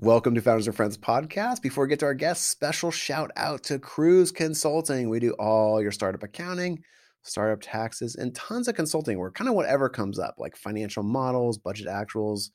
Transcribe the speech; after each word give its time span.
Welcome 0.00 0.34
to 0.34 0.42
Founders 0.42 0.66
and 0.66 0.76
Friends 0.76 0.98
podcast. 0.98 1.62
Before 1.62 1.84
we 1.84 1.88
get 1.88 2.00
to 2.00 2.04
our 2.04 2.12
guests, 2.12 2.46
special 2.46 2.90
shout 2.90 3.30
out 3.34 3.62
to 3.62 3.78
Kruze 3.78 4.32
Consulting. 4.32 5.08
We 5.08 5.20
do 5.20 5.32
all 5.38 5.80
your 5.80 5.90
startup 5.90 6.22
accounting, 6.22 6.82
startup 7.22 7.60
taxes, 7.62 8.14
and 8.14 8.34
tons 8.34 8.68
of 8.68 8.74
consulting 8.74 9.16
work, 9.16 9.34
kind 9.34 9.48
of 9.48 9.54
whatever 9.54 9.88
comes 9.88 10.18
up, 10.18 10.34
like 10.36 10.54
financial 10.54 11.02
models, 11.02 11.56
budget 11.56 11.86
actuals, 11.86 12.50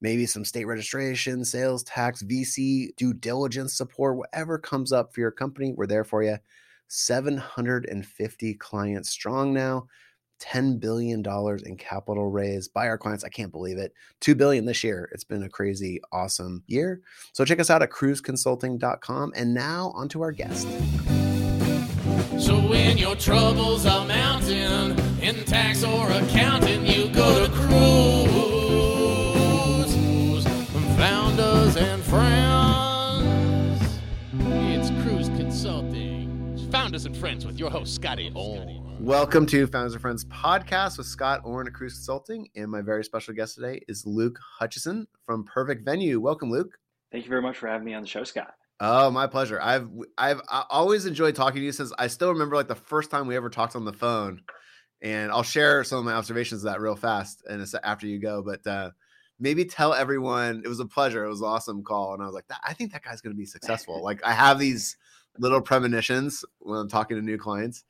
maybe 0.00 0.24
some 0.24 0.42
state 0.42 0.64
registration, 0.64 1.44
sales 1.44 1.82
tax, 1.82 2.22
VC, 2.22 2.96
due 2.96 3.12
diligence 3.12 3.74
support, 3.74 4.16
whatever 4.16 4.56
comes 4.56 4.90
up 4.90 5.12
for 5.12 5.20
your 5.20 5.30
company, 5.30 5.74
we're 5.76 5.86
there 5.86 6.02
for 6.02 6.22
you. 6.22 6.38
750 6.88 8.54
clients 8.54 9.10
strong 9.10 9.52
now. 9.52 9.86
$10 10.40 10.80
billion 10.80 11.24
in 11.64 11.76
capital 11.76 12.30
raised 12.30 12.72
by 12.72 12.88
our 12.88 12.98
clients. 12.98 13.24
I 13.24 13.28
can't 13.28 13.52
believe 13.52 13.78
it. 13.78 13.94
2 14.20 14.34
billion 14.34 14.64
this 14.64 14.82
year. 14.82 15.08
It's 15.12 15.24
been 15.24 15.42
a 15.42 15.48
crazy, 15.48 16.00
awesome 16.12 16.62
year. 16.66 17.02
So 17.32 17.44
check 17.44 17.60
us 17.60 17.70
out 17.70 17.82
at 17.82 17.90
kruzeconsulting.com. 17.90 19.32
And 19.36 19.54
now 19.54 19.92
onto 19.94 20.22
our 20.22 20.32
guest. 20.32 20.66
So 22.38 22.56
when 22.56 22.96
your 22.96 23.16
troubles 23.16 23.84
are 23.86 24.06
mounting 24.06 24.98
in 25.20 25.44
tax 25.44 25.84
or 25.84 26.10
accounting, 26.10 26.86
you 26.86 27.08
go 27.08 27.46
to 27.46 27.52
Kruze. 27.52 27.69
Founders 36.70 37.04
and 37.04 37.16
friends 37.16 37.44
with 37.44 37.58
your 37.58 37.68
host, 37.68 37.96
Scotty 37.96 38.30
Orn. 38.32 38.96
Welcome 39.00 39.44
to 39.46 39.66
Founders 39.66 39.94
and 39.94 40.00
Friends 40.00 40.24
podcast 40.26 40.98
with 40.98 41.08
Scott 41.08 41.40
Orn 41.42 41.66
at 41.66 41.72
Kruze 41.72 41.94
Consulting. 41.94 42.46
And 42.54 42.70
my 42.70 42.80
very 42.80 43.02
special 43.02 43.34
guest 43.34 43.56
today 43.56 43.82
is 43.88 44.06
Luke 44.06 44.38
Hutchison 44.40 45.08
from 45.26 45.42
Perfect 45.42 45.84
Venue. 45.84 46.20
Welcome, 46.20 46.48
Luke. 46.48 46.78
Thank 47.10 47.24
you 47.24 47.28
very 47.28 47.42
much 47.42 47.56
for 47.56 47.66
having 47.66 47.84
me 47.84 47.94
on 47.94 48.02
the 48.02 48.08
show, 48.08 48.22
Scott. 48.22 48.54
Oh, 48.78 49.10
my 49.10 49.26
pleasure. 49.26 49.60
I've 49.60 49.88
I've 50.16 50.40
I 50.48 50.64
always 50.70 51.06
enjoyed 51.06 51.34
talking 51.34 51.60
to 51.60 51.64
you 51.64 51.72
since 51.72 51.92
I 51.98 52.06
still 52.06 52.30
remember 52.30 52.54
like 52.54 52.68
the 52.68 52.76
first 52.76 53.10
time 53.10 53.26
we 53.26 53.34
ever 53.34 53.50
talked 53.50 53.74
on 53.74 53.84
the 53.84 53.92
phone. 53.92 54.40
And 55.02 55.32
I'll 55.32 55.42
share 55.42 55.82
some 55.82 55.98
of 55.98 56.04
my 56.04 56.12
observations 56.12 56.62
of 56.62 56.70
that 56.70 56.80
real 56.80 56.94
fast 56.94 57.42
and 57.50 57.60
it's 57.60 57.74
after 57.82 58.06
you 58.06 58.20
go. 58.20 58.42
But 58.42 58.64
uh, 58.64 58.90
maybe 59.40 59.64
tell 59.64 59.92
everyone 59.92 60.62
it 60.64 60.68
was 60.68 60.78
a 60.78 60.86
pleasure. 60.86 61.24
It 61.24 61.30
was 61.30 61.40
an 61.40 61.48
awesome 61.48 61.82
call. 61.82 62.14
And 62.14 62.22
I 62.22 62.26
was 62.26 62.34
like, 62.34 62.44
I 62.64 62.74
think 62.74 62.92
that 62.92 63.02
guy's 63.02 63.20
gonna 63.20 63.34
be 63.34 63.44
successful. 63.44 64.04
like 64.04 64.24
I 64.24 64.32
have 64.32 64.60
these 64.60 64.96
little 65.40 65.60
premonitions 65.60 66.44
when 66.60 66.78
I'm 66.78 66.88
talking 66.88 67.16
to 67.16 67.22
new 67.22 67.38
clients. 67.38 67.84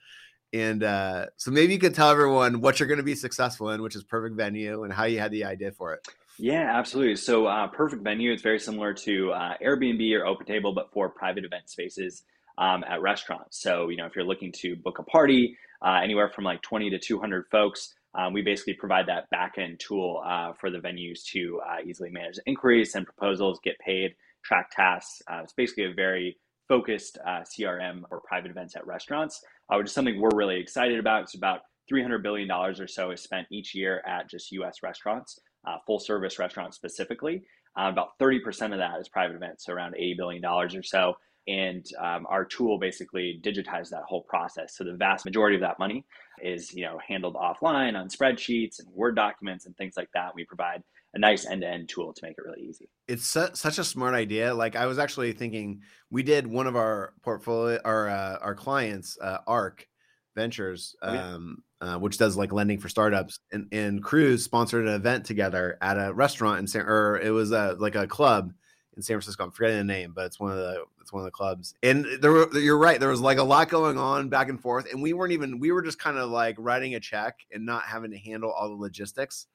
And 0.52 0.82
uh, 0.82 1.26
so 1.36 1.50
maybe 1.50 1.74
you 1.74 1.78
could 1.78 1.94
tell 1.94 2.10
everyone 2.10 2.60
what 2.60 2.80
you're 2.80 2.88
going 2.88 2.98
to 2.98 3.04
be 3.04 3.14
successful 3.14 3.70
in, 3.70 3.82
which 3.82 3.94
is 3.94 4.02
Perfect 4.02 4.36
Venue, 4.36 4.84
and 4.84 4.92
how 4.92 5.04
you 5.04 5.18
had 5.18 5.30
the 5.30 5.44
idea 5.44 5.70
for 5.70 5.94
it. 5.94 6.06
Yeah, 6.38 6.76
absolutely. 6.76 7.16
So, 7.16 7.46
uh, 7.46 7.68
Perfect 7.68 8.02
Venue 8.02 8.32
is 8.32 8.40
very 8.42 8.58
similar 8.58 8.94
to 8.94 9.32
uh, 9.32 9.54
Airbnb 9.62 10.12
or 10.14 10.24
OpenTable, 10.24 10.74
but 10.74 10.90
for 10.92 11.08
private 11.08 11.44
event 11.44 11.68
spaces 11.68 12.22
um, 12.58 12.82
at 12.88 13.02
restaurants. 13.02 13.60
So, 13.60 13.90
you 13.90 13.96
know, 13.96 14.06
if 14.06 14.16
you're 14.16 14.24
looking 14.24 14.50
to 14.60 14.74
book 14.76 14.98
a 14.98 15.02
party, 15.02 15.56
uh, 15.84 16.00
anywhere 16.02 16.30
from 16.30 16.44
like 16.44 16.62
20 16.62 16.90
to 16.90 16.98
200 16.98 17.46
folks, 17.50 17.94
um, 18.14 18.32
we 18.32 18.42
basically 18.42 18.74
provide 18.74 19.06
that 19.06 19.30
back-end 19.30 19.78
tool 19.78 20.22
uh, 20.26 20.52
for 20.54 20.70
the 20.70 20.78
venues 20.78 21.22
to 21.26 21.60
uh, 21.64 21.76
easily 21.84 22.10
manage 22.10 22.38
inquiries, 22.46 22.92
send 22.92 23.04
proposals, 23.06 23.60
get 23.62 23.78
paid, 23.78 24.14
track 24.42 24.70
tasks. 24.74 25.22
it's 25.42 25.52
basically 25.52 25.84
a 25.84 25.92
very 25.92 26.36
focused 26.70 27.18
CRM 27.26 28.08
for 28.08 28.22
private 28.26 28.50
events 28.50 28.76
at 28.76 28.86
restaurants 28.86 29.42
uh, 29.70 29.76
which 29.76 29.86
is 29.86 29.92
something 29.92 30.20
we're 30.20 30.34
really 30.34 30.58
excited 30.58 30.98
about. 30.98 31.22
It's 31.22 31.34
about 31.34 31.60
$300 31.92 32.22
billion 32.22 32.50
or 32.50 32.86
so 32.86 33.10
is 33.10 33.22
spent 33.22 33.46
each 33.50 33.74
year 33.74 34.02
at 34.06 34.28
just 34.28 34.52
US 34.52 34.78
restaurants, 34.82 35.38
uh, 35.66 35.76
full 35.86 35.98
service 35.98 36.38
restaurants 36.38 36.76
specifically. 36.76 37.42
Uh, 37.78 37.88
about 37.88 38.18
30% 38.20 38.72
of 38.72 38.78
that 38.78 39.00
is 39.00 39.08
private 39.08 39.36
events, 39.36 39.64
so 39.64 39.72
around 39.72 39.94
$80 39.94 40.16
billion 40.16 40.44
or 40.44 40.82
so. 40.82 41.14
And 41.48 41.86
um, 41.98 42.26
our 42.28 42.44
tool 42.44 42.78
basically 42.78 43.40
digitizes 43.42 43.90
that 43.90 44.02
whole 44.06 44.22
process. 44.24 44.76
So 44.76 44.84
the 44.84 44.92
vast 44.92 45.24
majority 45.24 45.56
of 45.56 45.62
that 45.62 45.78
money 45.78 46.04
is, 46.42 46.74
you 46.74 46.84
know, 46.84 46.98
handled 47.06 47.34
offline 47.34 47.98
on 47.98 48.08
spreadsheets 48.08 48.78
and 48.78 48.88
Word 48.92 49.16
documents 49.16 49.66
and 49.66 49.76
things 49.76 49.94
like 49.96 50.10
that. 50.14 50.34
We 50.34 50.44
provide 50.44 50.82
a 51.14 51.18
nice 51.18 51.46
end-to-end 51.46 51.88
tool 51.88 52.12
to 52.12 52.24
make 52.24 52.36
it 52.38 52.44
really 52.44 52.62
easy. 52.62 52.88
It's 53.08 53.26
su- 53.26 53.50
such 53.54 53.78
a 53.78 53.84
smart 53.84 54.14
idea. 54.14 54.54
Like 54.54 54.76
I 54.76 54.86
was 54.86 54.98
actually 54.98 55.32
thinking, 55.32 55.82
we 56.10 56.22
did 56.22 56.46
one 56.46 56.66
of 56.66 56.76
our 56.76 57.14
portfolio, 57.22 57.80
our 57.84 58.08
uh, 58.08 58.38
our 58.40 58.54
clients, 58.54 59.18
uh, 59.20 59.38
Arc 59.46 59.88
Ventures, 60.36 60.94
um, 61.02 61.62
oh, 61.80 61.86
yeah. 61.86 61.94
uh, 61.94 61.98
which 61.98 62.18
does 62.18 62.36
like 62.36 62.52
lending 62.52 62.78
for 62.78 62.88
startups, 62.88 63.40
and, 63.50 63.66
and 63.72 64.02
Kruze 64.04 64.40
sponsored 64.40 64.86
an 64.86 64.94
event 64.94 65.24
together 65.24 65.76
at 65.82 65.96
a 65.96 66.12
restaurant 66.14 66.60
in 66.60 66.66
San, 66.66 66.82
or 66.82 67.18
it 67.18 67.30
was 67.30 67.50
a 67.50 67.76
like 67.78 67.96
a 67.96 68.06
club 68.06 68.52
in 68.96 69.02
San 69.02 69.16
Francisco. 69.16 69.44
I'm 69.44 69.50
forgetting 69.50 69.78
the 69.78 69.84
name, 69.84 70.12
but 70.14 70.26
it's 70.26 70.38
one 70.38 70.52
of 70.52 70.58
the 70.58 70.84
it's 71.00 71.12
one 71.12 71.22
of 71.22 71.24
the 71.24 71.32
clubs. 71.32 71.74
And 71.82 72.06
there 72.20 72.30
were, 72.30 72.56
you're 72.56 72.78
right. 72.78 73.00
There 73.00 73.08
was 73.08 73.20
like 73.20 73.38
a 73.38 73.42
lot 73.42 73.68
going 73.68 73.98
on 73.98 74.28
back 74.28 74.48
and 74.48 74.60
forth, 74.60 74.92
and 74.92 75.02
we 75.02 75.12
weren't 75.12 75.32
even 75.32 75.58
we 75.58 75.72
were 75.72 75.82
just 75.82 75.98
kind 75.98 76.18
of 76.18 76.30
like 76.30 76.54
writing 76.58 76.94
a 76.94 77.00
check 77.00 77.40
and 77.52 77.66
not 77.66 77.82
having 77.82 78.12
to 78.12 78.18
handle 78.18 78.52
all 78.52 78.68
the 78.68 78.74
logistics 78.76 79.46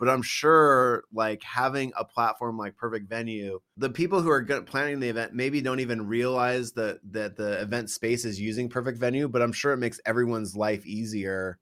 but 0.00 0.08
I'm 0.08 0.22
sure 0.22 1.04
like 1.12 1.42
having 1.42 1.92
a 1.94 2.06
platform 2.06 2.56
like 2.56 2.74
Perfect 2.74 3.08
Venue, 3.08 3.60
the 3.76 3.90
people 3.90 4.22
who 4.22 4.30
are 4.30 4.42
planning 4.62 4.98
the 4.98 5.10
event 5.10 5.34
maybe 5.34 5.60
don't 5.60 5.78
even 5.78 6.08
realize 6.08 6.72
that 6.72 7.00
that 7.10 7.36
the 7.36 7.60
event 7.60 7.90
space 7.90 8.24
is 8.24 8.40
using 8.40 8.70
Perfect 8.70 8.98
Venue, 8.98 9.28
but 9.28 9.42
I'm 9.42 9.52
sure 9.52 9.74
it 9.74 9.76
makes 9.76 10.00
everyone's 10.06 10.56
life 10.56 10.86
easier 10.86 11.58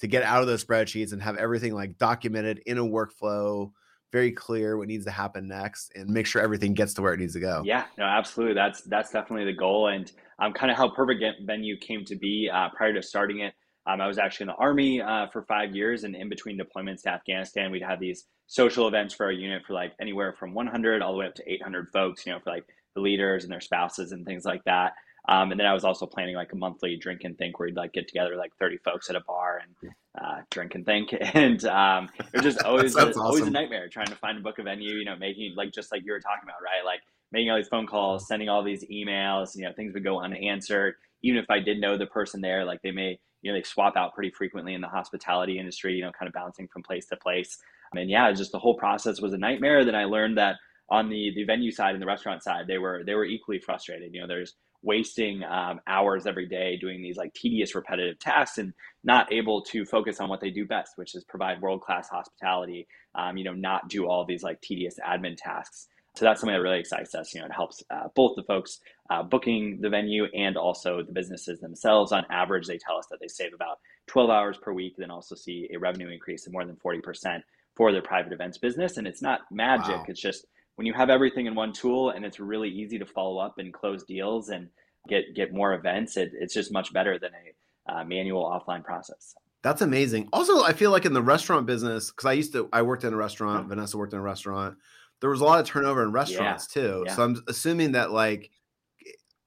to 0.00 0.06
get 0.06 0.22
out 0.22 0.40
of 0.40 0.46
those 0.46 0.64
spreadsheets 0.64 1.12
and 1.12 1.22
have 1.22 1.36
everything 1.36 1.74
like 1.74 1.98
documented 1.98 2.62
in 2.66 2.78
a 2.78 2.84
workflow 2.84 3.70
very 4.10 4.32
clear 4.32 4.78
what 4.78 4.88
needs 4.88 5.04
to 5.04 5.10
happen 5.10 5.46
next 5.46 5.92
and 5.94 6.08
make 6.08 6.26
sure 6.26 6.40
everything 6.40 6.72
gets 6.72 6.94
to 6.94 7.02
where 7.02 7.12
it 7.12 7.20
needs 7.20 7.34
to 7.34 7.40
go. 7.40 7.62
Yeah 7.66 7.84
no 7.98 8.04
absolutely 8.04 8.54
that's 8.54 8.80
that's 8.82 9.10
definitely 9.10 9.44
the 9.44 9.58
goal 9.58 9.88
and 9.88 10.10
um, 10.38 10.54
kind 10.54 10.70
of 10.70 10.78
how 10.78 10.88
perfect 10.88 11.22
venue 11.44 11.76
came 11.76 12.06
to 12.06 12.16
be 12.16 12.48
uh, 12.50 12.70
prior 12.70 12.94
to 12.94 13.02
starting 13.02 13.40
it 13.40 13.52
um, 13.86 14.00
I 14.00 14.06
was 14.06 14.18
actually 14.18 14.44
in 14.44 14.48
the 14.48 14.54
Army 14.54 15.00
uh, 15.00 15.28
for 15.32 15.42
five 15.42 15.74
years, 15.74 16.04
and 16.04 16.16
in 16.16 16.28
between 16.28 16.58
deployments 16.58 17.02
to 17.02 17.10
Afghanistan, 17.10 17.70
we'd 17.70 17.82
have 17.82 18.00
these 18.00 18.24
social 18.46 18.88
events 18.88 19.14
for 19.14 19.26
our 19.26 19.32
unit 19.32 19.62
for 19.66 19.74
like 19.74 19.92
anywhere 20.00 20.32
from 20.32 20.54
100 20.54 21.02
all 21.02 21.12
the 21.12 21.18
way 21.18 21.26
up 21.26 21.34
to 21.34 21.52
800 21.52 21.88
folks, 21.90 22.26
you 22.26 22.32
know, 22.32 22.40
for 22.40 22.50
like 22.50 22.64
the 22.94 23.00
leaders 23.00 23.44
and 23.44 23.52
their 23.52 23.60
spouses 23.60 24.12
and 24.12 24.24
things 24.24 24.44
like 24.44 24.64
that. 24.64 24.94
Um, 25.28 25.50
and 25.50 25.58
then 25.58 25.66
I 25.66 25.74
was 25.74 25.84
also 25.84 26.06
planning 26.06 26.36
like 26.36 26.52
a 26.52 26.56
monthly 26.56 26.96
drink 26.96 27.22
and 27.24 27.36
think 27.36 27.58
where 27.58 27.66
we'd 27.66 27.76
like 27.76 27.92
get 27.92 28.06
together 28.06 28.36
like 28.36 28.52
30 28.60 28.78
folks 28.78 29.10
at 29.10 29.16
a 29.16 29.20
bar 29.20 29.60
and 29.60 29.92
uh, 30.20 30.42
drink 30.50 30.74
and 30.76 30.86
think. 30.86 31.12
And 31.34 31.64
um, 31.64 32.08
it 32.18 32.32
was 32.32 32.42
just 32.42 32.62
always 32.64 32.94
a, 32.96 33.08
awesome. 33.08 33.22
always 33.22 33.46
a 33.46 33.50
nightmare 33.50 33.88
trying 33.88 34.06
to 34.06 34.14
find 34.16 34.38
a 34.38 34.40
book 34.40 34.58
a 34.58 34.62
venue, 34.62 34.94
you 34.94 35.04
know, 35.04 35.16
making 35.16 35.54
like 35.56 35.72
just 35.72 35.90
like 35.90 36.02
you 36.04 36.12
were 36.12 36.20
talking 36.20 36.44
about, 36.44 36.62
right? 36.62 36.84
Like 36.84 37.00
making 37.32 37.50
all 37.50 37.56
these 37.56 37.68
phone 37.68 37.86
calls, 37.86 38.28
sending 38.28 38.48
all 38.48 38.62
these 38.62 38.84
emails, 38.84 39.56
you 39.56 39.62
know, 39.62 39.72
things 39.74 39.94
would 39.94 40.04
go 40.04 40.20
unanswered. 40.20 40.94
Even 41.22 41.38
if 41.38 41.50
I 41.50 41.58
did 41.58 41.80
know 41.80 41.96
the 41.96 42.06
person 42.06 42.40
there, 42.40 42.64
like 42.64 42.80
they 42.82 42.92
may 42.92 43.18
you 43.46 43.52
know 43.52 43.58
they 43.58 43.62
swap 43.62 43.96
out 43.96 44.12
pretty 44.12 44.30
frequently 44.30 44.74
in 44.74 44.80
the 44.80 44.88
hospitality 44.88 45.58
industry 45.58 45.94
you 45.94 46.02
know 46.02 46.10
kind 46.18 46.26
of 46.26 46.34
bouncing 46.34 46.66
from 46.66 46.82
place 46.82 47.06
to 47.06 47.16
place. 47.16 47.58
And 47.94 48.10
yeah 48.10 48.32
just 48.32 48.50
the 48.50 48.58
whole 48.58 48.76
process 48.76 49.20
was 49.20 49.32
a 49.32 49.38
nightmare. 49.38 49.84
Then 49.84 49.94
i 49.94 50.04
learned 50.04 50.36
that 50.38 50.56
on 50.90 51.08
the 51.08 51.32
the 51.36 51.44
venue 51.44 51.70
side 51.70 51.94
and 51.94 52.02
the 52.02 52.06
restaurant 52.06 52.42
side 52.42 52.66
they 52.66 52.78
were 52.78 53.04
they 53.06 53.14
were 53.14 53.24
equally 53.24 53.60
frustrated. 53.60 54.12
You 54.12 54.22
know 54.22 54.26
there's 54.26 54.54
wasting 54.82 55.42
um, 55.44 55.80
hours 55.86 56.26
every 56.26 56.46
day 56.46 56.76
doing 56.76 57.02
these 57.02 57.16
like 57.16 57.32
tedious 57.34 57.74
repetitive 57.74 58.18
tasks 58.18 58.58
and 58.58 58.72
not 59.04 59.32
able 59.32 59.62
to 59.62 59.84
focus 59.84 60.20
on 60.20 60.28
what 60.28 60.40
they 60.40 60.50
do 60.50 60.66
best 60.66 60.92
which 60.96 61.14
is 61.14 61.24
provide 61.24 61.60
world-class 61.60 62.08
hospitality 62.08 62.86
um, 63.14 63.36
you 63.36 63.42
know 63.42 63.54
not 63.54 63.88
do 63.88 64.06
all 64.06 64.24
these 64.24 64.42
like 64.42 64.60
tedious 64.60 64.96
admin 65.04 65.34
tasks 65.36 65.88
so 66.16 66.24
that's 66.24 66.40
something 66.40 66.54
that 66.54 66.62
really 66.62 66.80
excites 66.80 67.14
us. 67.14 67.34
You 67.34 67.40
know, 67.40 67.46
it 67.46 67.52
helps 67.52 67.82
uh, 67.90 68.08
both 68.14 68.36
the 68.36 68.42
folks 68.44 68.80
uh, 69.10 69.22
booking 69.22 69.78
the 69.82 69.90
venue 69.90 70.24
and 70.34 70.56
also 70.56 71.02
the 71.02 71.12
businesses 71.12 71.60
themselves. 71.60 72.10
On 72.10 72.24
average, 72.30 72.66
they 72.66 72.78
tell 72.78 72.96
us 72.96 73.06
that 73.10 73.20
they 73.20 73.28
save 73.28 73.52
about 73.52 73.78
12 74.06 74.30
hours 74.30 74.56
per 74.56 74.72
week, 74.72 74.94
then 74.96 75.10
also 75.10 75.34
see 75.34 75.68
a 75.74 75.78
revenue 75.78 76.08
increase 76.08 76.46
of 76.46 76.54
more 76.54 76.64
than 76.64 76.76
40% 76.76 77.42
for 77.76 77.92
their 77.92 78.02
private 78.02 78.32
events 78.32 78.56
business. 78.56 78.96
And 78.96 79.06
it's 79.06 79.20
not 79.20 79.40
magic. 79.50 79.88
Wow. 79.88 80.04
It's 80.08 80.20
just 80.20 80.46
when 80.76 80.86
you 80.86 80.94
have 80.94 81.10
everything 81.10 81.46
in 81.46 81.54
one 81.54 81.72
tool 81.72 82.10
and 82.10 82.24
it's 82.24 82.40
really 82.40 82.70
easy 82.70 82.98
to 82.98 83.06
follow 83.06 83.38
up 83.38 83.58
and 83.58 83.72
close 83.72 84.02
deals 84.04 84.48
and 84.48 84.68
get 85.08 85.34
get 85.34 85.52
more 85.52 85.74
events, 85.74 86.16
it, 86.16 86.30
it's 86.34 86.54
just 86.54 86.72
much 86.72 86.92
better 86.94 87.18
than 87.18 87.30
a 87.34 87.92
uh, 87.92 88.04
manual 88.04 88.44
offline 88.44 88.82
process. 88.82 89.34
That's 89.62 89.82
amazing. 89.82 90.28
Also, 90.32 90.62
I 90.62 90.72
feel 90.72 90.90
like 90.90 91.06
in 91.06 91.12
the 91.12 91.22
restaurant 91.22 91.66
business, 91.66 92.10
because 92.10 92.26
I 92.26 92.34
used 92.34 92.52
to, 92.52 92.68
I 92.72 92.82
worked 92.82 93.04
in 93.04 93.12
a 93.12 93.16
restaurant. 93.16 93.62
Mm-hmm. 93.62 93.68
Vanessa 93.70 93.98
worked 93.98 94.12
in 94.12 94.18
a 94.18 94.22
restaurant 94.22 94.76
there 95.20 95.30
was 95.30 95.40
a 95.40 95.44
lot 95.44 95.60
of 95.60 95.66
turnover 95.66 96.02
in 96.02 96.12
restaurants 96.12 96.68
yeah. 96.74 96.82
too. 96.82 97.04
Yeah. 97.06 97.14
So 97.14 97.22
I'm 97.22 97.42
assuming 97.48 97.92
that 97.92 98.10
like 98.12 98.50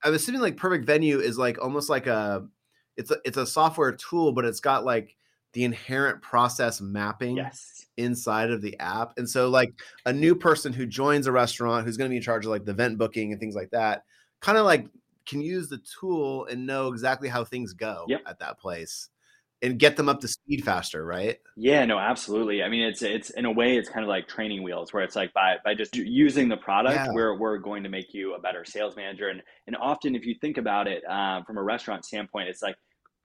I'm 0.02 0.14
assuming 0.14 0.40
like 0.40 0.56
perfect 0.56 0.84
venue 0.84 1.18
is 1.18 1.38
like 1.38 1.62
almost 1.62 1.88
like 1.88 2.06
a 2.06 2.46
it's 2.96 3.10
a 3.10 3.16
it's 3.24 3.36
a 3.36 3.46
software 3.46 3.92
tool, 3.92 4.32
but 4.32 4.44
it's 4.44 4.60
got 4.60 4.84
like 4.84 5.16
the 5.52 5.64
inherent 5.64 6.22
process 6.22 6.80
mapping 6.80 7.36
yes. 7.36 7.86
inside 7.96 8.50
of 8.50 8.62
the 8.62 8.78
app. 8.78 9.12
And 9.16 9.28
so 9.28 9.48
like 9.48 9.72
a 10.06 10.12
new 10.12 10.34
person 10.34 10.72
who 10.72 10.86
joins 10.86 11.26
a 11.26 11.32
restaurant 11.32 11.84
who's 11.84 11.96
going 11.96 12.08
to 12.08 12.12
be 12.12 12.16
in 12.16 12.22
charge 12.22 12.44
of 12.44 12.50
like 12.50 12.64
the 12.64 12.70
event 12.70 12.98
booking 12.98 13.32
and 13.32 13.40
things 13.40 13.56
like 13.56 13.70
that, 13.70 14.04
kind 14.40 14.58
of 14.58 14.64
like 14.64 14.86
can 15.26 15.40
use 15.40 15.68
the 15.68 15.78
tool 15.78 16.46
and 16.46 16.66
know 16.66 16.88
exactly 16.88 17.28
how 17.28 17.44
things 17.44 17.72
go 17.72 18.04
yep. 18.08 18.22
at 18.26 18.38
that 18.38 18.58
place 18.58 19.08
and 19.62 19.78
get 19.78 19.96
them 19.96 20.08
up 20.08 20.20
to 20.20 20.28
speed 20.28 20.64
faster, 20.64 21.04
right? 21.04 21.38
Yeah, 21.56 21.84
no, 21.84 21.98
absolutely. 21.98 22.62
I 22.62 22.68
mean, 22.68 22.82
it's 22.82 23.02
it's 23.02 23.30
in 23.30 23.44
a 23.44 23.52
way, 23.52 23.76
it's 23.76 23.88
kind 23.88 24.02
of 24.02 24.08
like 24.08 24.26
training 24.26 24.62
wheels, 24.62 24.92
where 24.92 25.02
it's 25.02 25.16
like 25.16 25.32
by 25.32 25.56
by 25.64 25.74
just 25.74 25.94
using 25.96 26.48
the 26.48 26.56
product, 26.56 26.96
yeah. 26.96 27.12
we're 27.12 27.38
we're 27.38 27.58
going 27.58 27.82
to 27.82 27.88
make 27.88 28.14
you 28.14 28.34
a 28.34 28.40
better 28.40 28.64
sales 28.64 28.96
manager. 28.96 29.28
And 29.28 29.42
and 29.66 29.76
often, 29.76 30.14
if 30.14 30.24
you 30.24 30.34
think 30.40 30.56
about 30.56 30.88
it 30.88 31.04
um, 31.04 31.44
from 31.44 31.58
a 31.58 31.62
restaurant 31.62 32.04
standpoint, 32.04 32.48
it's 32.48 32.62
like 32.62 32.76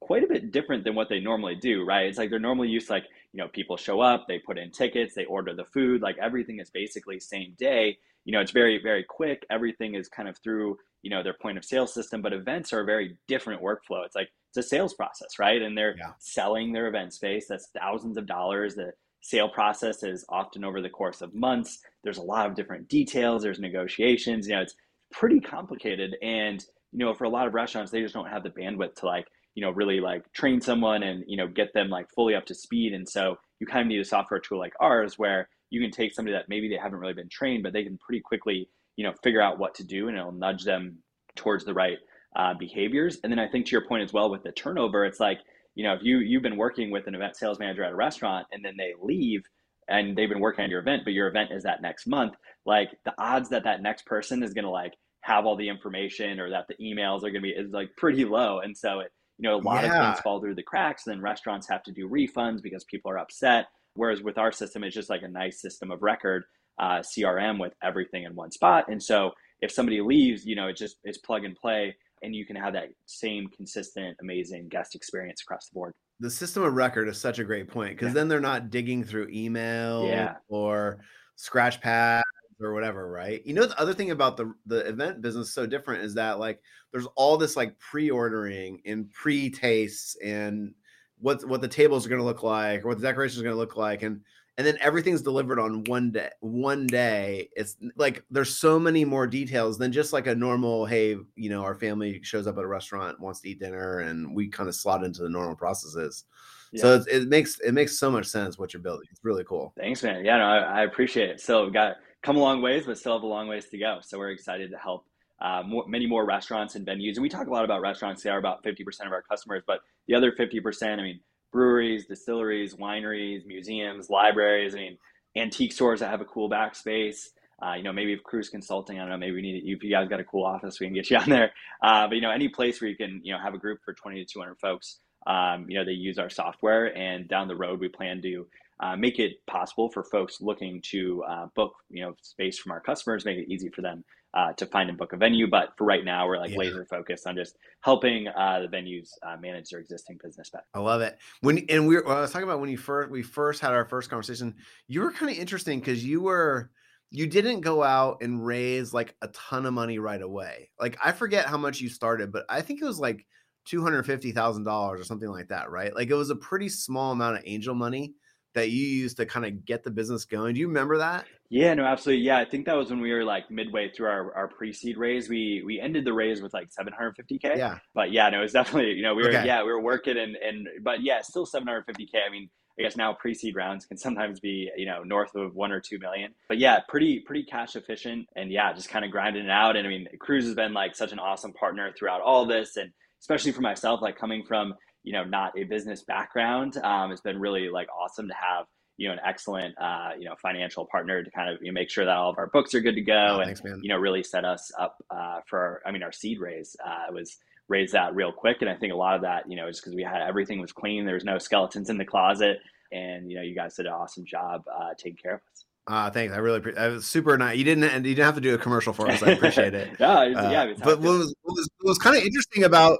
quite 0.02 0.24
a 0.24 0.28
bit 0.28 0.52
different 0.52 0.84
than 0.84 0.94
what 0.94 1.10
they 1.10 1.20
normally 1.20 1.56
do, 1.56 1.86
right? 1.86 2.06
It's 2.08 2.18
like 2.18 2.30
they're 2.30 2.40
normally 2.40 2.70
used 2.70 2.88
to 2.88 2.94
like 2.94 3.06
you 3.32 3.42
know 3.42 3.48
people 3.48 3.78
show 3.78 4.02
up, 4.02 4.26
they 4.28 4.40
put 4.40 4.58
in 4.58 4.72
tickets, 4.72 5.16
they 5.16 5.26
order 5.26 5.54
the 5.54 5.66
food, 5.66 6.02
like 6.02 6.18
everything 6.22 6.60
is 6.60 6.70
basically 6.70 7.20
same 7.20 7.56
day. 7.58 7.98
You 8.26 8.34
know, 8.34 8.42
it's 8.42 8.52
very 8.52 8.82
very 8.82 9.04
quick. 9.04 9.46
Everything 9.50 9.96
is 9.96 10.10
kind 10.10 10.28
of 10.28 10.38
through 10.40 10.78
you 11.02 11.10
know 11.10 11.24
their 11.24 11.34
point 11.34 11.58
of 11.58 11.64
sale 11.64 11.88
system, 11.88 12.22
but 12.22 12.34
events 12.34 12.74
are 12.74 12.82
a 12.82 12.86
very 12.86 13.16
different 13.28 13.62
workflow. 13.62 14.06
It's 14.06 14.16
like 14.16 14.30
it's 14.56 14.66
a 14.66 14.69
sales 14.69 14.94
process, 14.94 15.38
right? 15.40 15.62
And 15.62 15.78
they're 15.78 15.96
yeah. 15.98 16.12
selling 16.19 16.72
their 16.72 16.88
event 16.88 17.13
space. 17.13 17.48
That's 17.48 17.69
thousands 17.78 18.18
of 18.18 18.25
dollars. 18.25 18.75
The 18.75 18.94
sale 19.22 19.50
process 19.50 20.04
is 20.04 20.25
often 20.30 20.63
over 20.63 20.81
the 20.81 20.90
course 20.90 21.22
of 21.22 21.34
months. 21.34 21.80
There's 22.04 22.19
a 22.19 22.24
lot 22.24 22.48
of 22.48 22.56
different 22.56 22.88
details. 22.88 23.44
There's 23.44 23.60
negotiations. 23.60 24.48
You 24.48 24.56
know, 24.56 24.62
it's 24.62 24.75
pretty 25.12 25.40
complicated. 25.40 26.16
And 26.22 26.63
you 26.92 27.00
know, 27.00 27.13
for 27.13 27.25
a 27.25 27.30
lot 27.30 27.48
of 27.48 27.54
restaurants, 27.54 27.92
they 27.92 28.02
just 28.02 28.13
don't 28.13 28.30
have 28.30 28.44
the 28.44 28.50
bandwidth 28.50 28.96
to 28.96 29.06
like 29.06 29.28
you 29.56 29.62
know 29.62 29.72
really 29.72 30.00
like 30.00 30.31
train 30.34 30.62
someone 30.62 31.04
and 31.04 31.24
you 31.28 31.38
know 31.38 31.48
get 31.48 31.74
them 31.74 31.90
like 31.90 32.08
fully 32.16 32.36
up 32.36 32.46
to 32.46 32.56
speed. 32.56 32.94
And 32.94 33.08
so 33.08 33.38
you 33.60 33.68
kind 33.68 33.81
of 33.81 33.88
need 33.88 34.00
a 34.00 34.06
software 34.06 34.40
tool 34.40 34.60
like 34.60 34.74
ours 34.80 35.19
where 35.19 35.50
you 35.69 35.81
can 35.81 35.92
take 35.92 36.13
somebody 36.13 36.34
that 36.34 36.48
maybe 36.48 36.69
they 36.69 36.78
haven't 36.81 37.00
really 37.00 37.13
been 37.13 37.30
trained, 37.30 37.63
but 37.63 37.74
they 37.74 37.84
can 37.84 37.98
pretty 37.98 38.22
quickly 38.22 38.69
you 38.96 39.04
know 39.04 39.13
figure 39.22 39.42
out 39.42 39.60
what 39.60 39.75
to 39.75 39.84
do, 39.84 40.08
and 40.08 40.18
it'll 40.18 40.31
nudge 40.31 40.63
them 40.63 41.00
towards 41.36 41.66
the 41.66 41.74
right 41.74 41.98
uh, 42.36 42.54
behaviors. 42.54 43.20
And 43.24 43.32
then 43.32 43.40
I 43.40 43.48
think 43.48 43.66
to 43.68 43.72
your 43.72 43.88
point 43.88 44.04
as 44.04 44.14
well 44.14 44.30
with 44.30 44.44
the 44.44 44.52
turnover, 44.52 45.06
it's 45.06 45.20
like, 45.20 45.40
you 45.76 45.84
know, 45.84 45.94
if 45.94 46.02
you 46.04 46.20
you've 46.20 46.44
been 46.44 46.58
working 46.58 46.92
with 46.92 47.08
an 47.08 47.16
event 47.16 47.36
sales 47.36 47.60
manager 47.60 47.84
at 47.84 47.92
a 47.92 47.96
restaurant 47.96 48.48
and 48.52 48.64
then 48.64 48.76
they 48.78 48.94
leave 49.02 49.44
and 49.88 50.18
they've 50.18 50.30
been 50.30 50.40
working 50.40 50.64
on 50.64 50.72
your 50.72 50.80
event, 50.80 51.04
but 51.04 51.14
your 51.14 51.28
event 51.28 51.52
is 51.52 51.64
that 51.64 51.82
next 51.82 52.08
month, 52.08 52.34
like 52.66 52.90
the 53.06 53.14
odds 53.18 53.50
that 53.50 53.64
that 53.66 53.82
next 53.82 54.06
person 54.06 54.42
is 54.44 54.54
going 54.54 54.66
to 54.66 54.72
like 54.72 54.94
have 55.22 55.46
all 55.46 55.56
the 55.56 55.70
information 55.70 56.40
or 56.40 56.50
that 56.50 56.66
the 56.68 56.76
emails 56.76 57.18
are 57.18 57.32
going 57.32 57.36
to 57.36 57.42
be 57.42 57.50
is 57.50 57.72
like 57.72 57.90
pretty 57.98 58.26
low. 58.26 58.60
And 58.60 58.78
so 58.78 59.00
it, 59.00 59.12
you 59.38 59.50
know, 59.50 59.56
a 59.56 59.62
lot 59.62 59.84
yeah. 59.84 59.90
of 59.90 60.16
things 60.16 60.22
fall 60.22 60.40
through 60.40 60.56
the 60.56 60.64
cracks. 60.64 61.06
And 61.06 61.16
then 61.16 61.22
restaurants 61.22 61.68
have 61.70 61.84
to 61.84 61.92
do 61.92 62.08
refunds 62.08 62.62
because 62.62 62.84
people 62.86 63.12
are 63.12 63.18
upset. 63.18 63.66
Whereas 63.96 64.22
with 64.22 64.38
our 64.38 64.52
system, 64.52 64.84
it's 64.84 64.96
just 64.96 65.10
like 65.10 65.24
a 65.24 65.28
nice 65.28 65.62
system 65.62 65.92
of 65.92 66.02
record, 66.02 66.44
uh, 66.80 67.00
CRM 67.00 67.60
with 67.60 67.74
everything 67.84 68.24
in 68.24 68.36
one 68.36 68.52
spot. 68.52 68.86
And 68.88 69.02
so 69.02 69.32
if 69.62 69.72
somebody 69.72 70.02
leaves, 70.02 70.46
you 70.46 70.56
know, 70.56 70.68
it 70.68 70.78
just 70.78 70.98
it's 71.04 71.18
plug 71.18 71.44
and 71.44 71.56
play 71.56 71.96
and 72.25 72.36
you 72.36 72.45
can 72.45 72.56
have 72.56 72.74
that 72.74 72.89
same 73.06 73.48
consistent, 73.48 74.18
amazing 74.19 74.68
guest 74.68 74.95
experience 74.95 75.42
across 75.42 75.69
the 75.69 75.74
board. 75.74 75.94
The 76.19 76.30
system 76.30 76.63
of 76.63 76.74
record 76.74 77.07
is 77.07 77.19
such 77.19 77.39
a 77.39 77.44
great 77.44 77.68
point 77.68 77.92
because 77.92 78.10
yeah. 78.10 78.13
then 78.16 78.27
they're 78.27 78.39
not 78.39 78.69
digging 78.69 79.04
through 79.04 79.30
email 79.31 80.07
yeah. 80.07 80.36
or 80.48 81.00
scratch 81.36 81.80
pads 81.81 82.24
or 82.62 82.74
whatever, 82.74 83.12
right? 83.12 83.45
You 83.45 83.54
know, 83.54 83.66
the 83.66 83.80
other 83.80 83.94
thing 83.94 84.12
about 84.12 84.38
the 84.38 84.54
the 84.66 84.80
event 84.88 85.22
business 85.22 85.54
so 85.54 85.66
different 85.66 86.04
is 86.04 86.13
that 86.16 86.39
like 86.39 86.62
there's 86.92 87.07
all 87.16 87.38
this 87.38 87.56
like 87.56 87.77
pre-ordering 87.80 88.81
and 88.86 89.12
pre-tastes 89.12 90.18
and 90.24 90.74
what 91.19 91.45
what 91.48 91.62
the 91.62 91.68
tables 91.68 92.06
are 92.06 92.10
going 92.10 92.22
to 92.22 92.25
look 92.25 92.44
like 92.44 92.83
or 92.83 92.89
what 92.89 92.98
the 92.98 93.07
decorations 93.07 93.39
are 93.39 93.44
going 93.44 93.56
to 93.56 93.60
look 93.60 93.77
like 93.77 94.01
and 94.01 94.22
and 94.57 94.66
then 94.66 94.78
everything's 94.80 95.22
delivered 95.22 95.60
on 95.60 95.84
one 95.86 96.12
day 96.12 96.30
one 96.40 96.88
day. 96.88 97.50
It's 97.56 97.75
like 97.98 98.24
there's 98.31 98.56
so 98.56 98.80
many 98.80 99.04
more 99.04 99.28
details 99.28 99.78
than 99.78 99.92
just 99.92 100.13
like 100.13 100.28
a 100.28 100.36
normal 100.36 100.86
hey 100.86 101.18
you 101.36 101.50
know 101.50 101.63
our 101.63 101.75
family 101.75 102.22
shows 102.24 102.48
up 102.48 102.57
at 102.57 102.63
a 102.63 102.68
restaurant 102.68 103.19
wants 103.19 103.42
to 103.42 103.50
eat 103.50 103.60
dinner 103.60 104.00
and 104.00 104.34
we 104.34 104.48
kind 104.48 104.69
of 104.69 104.75
slot 104.75 105.04
into 105.04 105.24
the 105.24 105.30
normal 105.30 105.56
processes. 105.56 106.25
Yeah. 106.72 106.81
so 106.81 107.04
it 107.10 107.28
makes 107.28 107.60
it 107.60 107.74
makes 107.74 107.98
so 107.98 108.10
much 108.10 108.25
sense 108.28 108.57
what 108.57 108.74
you're 108.74 108.81
building. 108.81 109.07
It's 109.12 109.24
really 109.24 109.44
cool. 109.44 109.74
Thanks 109.78 110.04
man. 110.04 110.24
Yeah 110.24 110.38
no 110.38 110.46
i, 110.46 110.58
I 110.58 110.84
appreciate 110.84 111.30
it. 111.30 111.42
Still 111.42 111.69
got 111.69 111.98
come 112.24 112.38
a 112.38 112.40
long 112.40 112.62
ways 112.62 112.86
but 112.86 112.98
still 112.98 113.13
have 113.13 113.24
a 113.24 113.28
long 113.28 113.48
ways 113.48 113.68
to 113.69 113.78
go. 113.78 114.00
So 114.01 114.18
we're 114.18 114.31
excited 114.31 114.72
to 114.72 114.78
help 114.78 115.06
uh, 115.42 115.63
more, 115.66 115.86
many 115.86 116.08
more 116.08 116.25
restaurants 116.25 116.75
and 116.75 116.88
venues. 116.88 117.16
And 117.16 117.22
we 117.22 117.28
talk 117.28 117.48
a 117.48 117.51
lot 117.51 117.66
about 117.66 117.81
restaurants. 117.81 118.24
They 118.24 118.30
are 118.30 118.38
about 118.38 118.63
50% 118.63 119.06
of 119.06 119.12
our 119.12 119.22
customers 119.22 119.63
but 119.68 119.81
the 120.08 120.16
other 120.16 120.31
50% 120.31 120.84
i 120.84 120.96
mean 121.01 121.19
breweries, 121.52 122.06
distilleries, 122.06 122.76
wineries, 122.76 123.46
museums, 123.46 124.10
libraries. 124.10 124.76
I 124.76 124.80
mean, 124.80 124.98
antique 125.36 125.74
stores 125.74 126.00
that 126.00 126.10
have 126.10 126.22
a 126.22 126.26
cool 126.26 126.50
backspace. 126.50 127.28
Uh, 127.64 127.74
you 127.76 127.84
know, 127.84 127.94
maybe 127.94 128.12
if 128.12 128.20
Kruze 128.24 128.52
Consulting, 128.52 128.98
I 128.98 129.02
don't 129.02 129.12
know, 129.12 129.18
maybe 129.18 129.36
we 129.36 129.42
need 129.42 129.64
if 129.66 129.84
you 129.84 129.90
guys 129.90 130.10
got 130.10 130.20
a 130.20 130.26
cool 130.26 130.46
office, 130.46 130.80
we 130.80 130.88
can 130.88 130.94
get 130.94 131.10
you 131.10 131.18
on 131.22 131.30
there. 131.30 131.52
Uh, 131.82 132.08
but 132.08 132.16
you 132.16 132.22
know, 132.22 132.32
any 132.32 132.50
place 132.50 132.82
where 132.82 132.90
you 132.90 132.98
can, 132.98 133.22
you 133.24 133.34
know, 133.34 133.40
have 133.40 133.54
a 133.54 133.58
group 133.58 133.80
for 133.84 133.94
20 133.94 134.24
to 134.26 134.34
200 134.34 134.60
folks, 134.60 135.00
um, 135.25 135.66
you 135.69 135.77
know, 135.77 135.86
they 135.86 135.92
use 135.92 136.18
our 136.18 136.30
software, 136.30 136.95
and 136.98 137.27
down 137.27 137.48
the 137.48 137.56
road, 137.56 137.80
we 137.80 137.88
plan 137.88 138.22
to 138.22 138.48
uh, 138.80 138.95
make 138.95 139.19
it 139.19 139.45
possible 139.48 139.89
for 139.89 140.04
folks 140.04 140.42
looking 140.42 140.81
to 140.81 141.24
uh, 141.24 141.48
book, 141.56 141.74
you 141.89 142.04
know, 142.04 142.16
space 142.22 142.60
from 142.60 142.72
our 142.72 142.81
customers, 142.81 143.25
make 143.25 143.38
it 143.38 143.50
easy 143.50 143.69
for 143.69 143.81
them 143.81 144.04
uh, 144.36 144.51
to 144.54 144.66
find 144.66 144.89
and 144.89 144.98
book 144.98 145.13
a 145.13 145.18
venue. 145.18 145.48
But 145.48 145.69
for 145.77 145.86
right 145.86 146.04
now, 146.04 146.27
we're 146.27 146.38
like 146.38 146.51
yeah. 146.51 146.57
laser 146.57 146.86
focused 146.86 147.25
on 147.25 147.36
just 147.36 147.57
helping 147.81 148.27
uh, 148.27 148.60
the 148.60 148.68
venues 148.68 149.12
uh, 149.24 149.38
manage 149.39 149.69
their 149.69 149.80
existing 149.80 150.19
business 150.22 150.50
better. 150.50 150.66
I 150.74 150.80
love 150.80 151.01
it. 151.01 151.18
When 151.42 151.66
and 151.69 151.88
we 151.88 151.95
were, 151.95 152.04
well, 152.06 152.18
I 152.18 152.22
was 152.22 152.31
talking 152.31 152.48
about 152.48 152.60
when 152.60 152.69
you 152.69 152.77
first 152.77 153.10
we 153.10 153.24
first 153.24 153.62
had 153.62 153.72
our 153.72 153.86
first 153.86 154.10
conversation. 154.10 154.56
You 154.88 155.01
were 155.01 155.12
kind 155.12 155.31
of 155.31 155.38
interesting 155.38 155.80
because 155.80 156.04
you 156.04 156.22
were 156.22 156.69
you 157.12 157.27
didn't 157.27 157.62
go 157.62 157.81
out 157.81 158.22
and 158.22 158.45
raise 158.45 158.94
like 158.94 159.16
a 159.22 159.30
ton 159.30 159.66
of 159.66 159.74
money 159.74 160.00
right 160.00 160.22
away. 160.22 160.69
Like 160.80 160.98
I 161.04 161.13
forget 161.13 161.45
how 161.45 161.57
much 161.57 161.80
you 161.80 161.88
started, 161.88 162.31
but 162.31 162.45
I 162.50 162.62
think 162.62 162.81
it 162.81 162.86
was 162.86 163.00
like 163.00 163.25
two 163.66 163.82
hundred 163.82 164.06
fifty 164.06 164.32
thousand 164.32 164.64
dollars 164.64 165.02
or 165.02 165.04
something 165.04 165.30
like 165.30 165.50
that, 165.50 165.70
right? 165.70 165.94
Like 165.94 166.10
it 166.10 166.16
was 166.16 166.30
a 166.30 166.36
pretty 166.36 166.70
small 166.70 167.12
amount 167.12 167.38
of 167.38 167.44
angel 167.46 167.76
money 167.76 168.14
that 168.56 168.70
you 168.70 168.88
used 168.88 169.18
to 169.18 169.26
kind 169.26 169.46
of 169.46 169.66
get 169.66 169.84
the 169.84 169.92
business 169.92 170.26
going. 170.26 170.54
Do 170.54 170.62
you 170.62 170.68
remember 170.68 170.98
that? 170.98 171.26
Yeah, 171.50 171.74
no, 171.76 171.86
absolutely. 171.86 172.26
Yeah, 172.26 172.40
I 172.40 172.46
think 172.46 172.66
that 172.66 172.76
was 172.76 172.90
when 172.90 173.02
we 173.02 173.12
were 173.12 173.24
like 173.24 173.52
midway 173.52 173.92
through 173.92 174.08
our, 174.08 174.34
our 174.36 174.48
pre-seed 174.48 174.98
raise. 174.98 175.30
We 175.30 175.62
we 175.66 175.80
ended 175.80 176.06
the 176.06 176.14
raise 176.14 176.42
with 176.42 176.54
like 176.54 176.70
750k. 176.70 177.58
Yeah. 177.58 177.78
But 177.94 178.12
yeah, 178.12 178.30
no, 178.30 178.40
it 178.40 178.44
was 178.44 178.54
definitely 178.54 178.94
you 178.94 179.04
know 179.04 179.14
we 179.14 179.24
were 179.24 179.30
okay. 179.30 179.46
yeah 179.46 179.62
we 179.62 179.72
were 179.72 179.82
working 179.82 180.18
and 180.18 180.36
and 180.36 180.68
but 180.82 181.04
yeah 181.04 181.22
still 181.22 181.46
750k. 181.46 182.16
I 182.28 182.32
mean 182.32 182.50
I 182.80 182.84
guess 182.84 182.98
now 182.98 183.14
pre-seed 183.14 183.56
rounds 183.56 183.86
can 183.86 183.98
sometimes 183.98 184.40
be 184.40 184.70
you 184.76 184.86
know 184.86 185.04
north 185.04 185.36
of 185.36 185.54
one 185.54 185.72
or 185.72 185.80
two 185.80 186.00
million. 186.00 186.34
But 186.48 186.58
yeah, 186.58 186.80
pretty 186.88 187.20
pretty 187.20 187.44
cash 187.44 187.76
efficient 187.76 188.28
and 188.36 188.52
yeah 188.52 188.74
just 188.74 188.90
kind 188.90 189.06
of 189.06 189.12
grinding 189.12 189.46
it 189.46 189.52
out. 189.52 189.76
And 189.76 189.86
I 189.86 189.90
mean 189.90 190.08
Kruze 190.18 190.44
has 190.44 190.56
been 190.56 190.74
like 190.74 190.96
such 190.96 191.12
an 191.12 191.20
awesome 191.20 191.54
partner 191.54 191.94
throughout 191.98 192.22
all 192.22 192.46
this 192.46 192.76
and 192.78 192.92
especially 193.25 193.51
for 193.51 193.62
myself 193.62 194.04
like 194.04 194.16
coming 194.16 194.44
from 194.44 194.75
you 195.04 195.12
know 195.12 195.24
not 195.24 195.57
a 195.57 195.63
business 195.63 196.04
background 196.04 196.77
um, 196.77 197.12
it's 197.12 197.22
been 197.22 197.39
really 197.39 197.69
like 197.69 197.88
awesome 197.89 198.27
to 198.27 198.33
have 198.36 198.68
you 198.98 199.07
know 199.07 199.13
an 199.13 199.19
excellent 199.25 199.75
uh, 199.80 200.12
you 200.18 200.25
know 200.25 200.36
financial 200.39 200.86
partner 200.86 201.24
to 201.24 201.31
kind 201.31 201.50
of 201.50 201.57
you 201.60 201.72
know, 201.72 201.74
make 201.74 201.89
sure 201.89 202.06
that 202.06 202.16
all 202.16 202.30
of 202.30 202.38
our 202.38 202.48
books 202.48 202.75
are 202.75 202.81
good 202.81 202.94
to 202.94 203.01
go 203.01 203.38
oh, 203.38 203.39
and 203.39 203.57
thanks, 203.57 203.81
you 203.81 203.89
know 203.89 203.98
really 203.98 204.22
set 204.22 204.45
us 204.45 204.72
up 204.80 204.95
uh, 205.10 205.39
for 205.50 205.60
our, 205.60 205.81
I 205.88 205.91
mean 205.91 206.03
our 206.03 206.12
seed 206.12 206.39
raise 206.39 206.75
uh, 206.86 207.12
was 207.12 207.38
raised 207.67 207.94
that 207.94 208.13
real 208.13 208.32
quick 208.32 208.58
and 208.62 208.70
I 208.70 208.75
think 208.75 208.94
a 208.94 208.96
lot 208.96 209.15
of 209.15 209.24
that 209.24 209.50
you 209.50 209.55
know 209.55 209.67
is 209.67 209.79
because 209.79 209.96
we 209.96 210.03
had 210.03 210.22
everything 210.22 210.62
was 210.62 210.72
clean 210.72 211.03
there 211.03 211.15
was 211.15 211.24
no 211.24 211.39
skeletons 211.39 211.89
in 211.89 211.98
the 211.98 212.05
closet 212.05 212.60
and 212.91 213.29
you 213.29 213.38
know 213.38 213.41
you 213.41 213.55
guys 213.55 213.75
did 213.75 213.88
an 213.88 213.94
awesome 213.94 214.24
job 214.24 214.63
uh, 214.72 214.94
taking 214.98 215.17
care 215.17 215.36
of 215.36 215.41
us. 215.51 215.65
Uh, 215.88 216.10
thanks. 216.10 216.34
I 216.34 216.38
really 216.38 216.58
appreciate. 216.58 216.82
I 216.82 216.88
was 216.88 217.05
super 217.05 217.38
nice. 217.38 217.58
You 217.58 217.63
didn't. 217.63 217.84
You 217.84 218.15
didn't 218.15 218.25
have 218.25 218.36
to 218.36 218.41
do 218.41 218.55
a 218.55 218.58
commercial 218.58 218.91
for 218.91 219.08
us. 219.08 219.22
I 219.22 219.32
appreciate 219.32 219.75
it. 219.75 219.96
yeah, 220.00 220.13
uh, 220.13 220.50
yeah. 220.50 220.74
But 220.84 221.00
what 221.00 221.20
was, 221.20 221.36
what 221.44 221.53
was 221.53 221.70
what 221.79 221.89
was 221.89 222.00
kind 222.00 222.17
of 222.17 222.24
interesting 222.24 222.63
about 222.63 222.98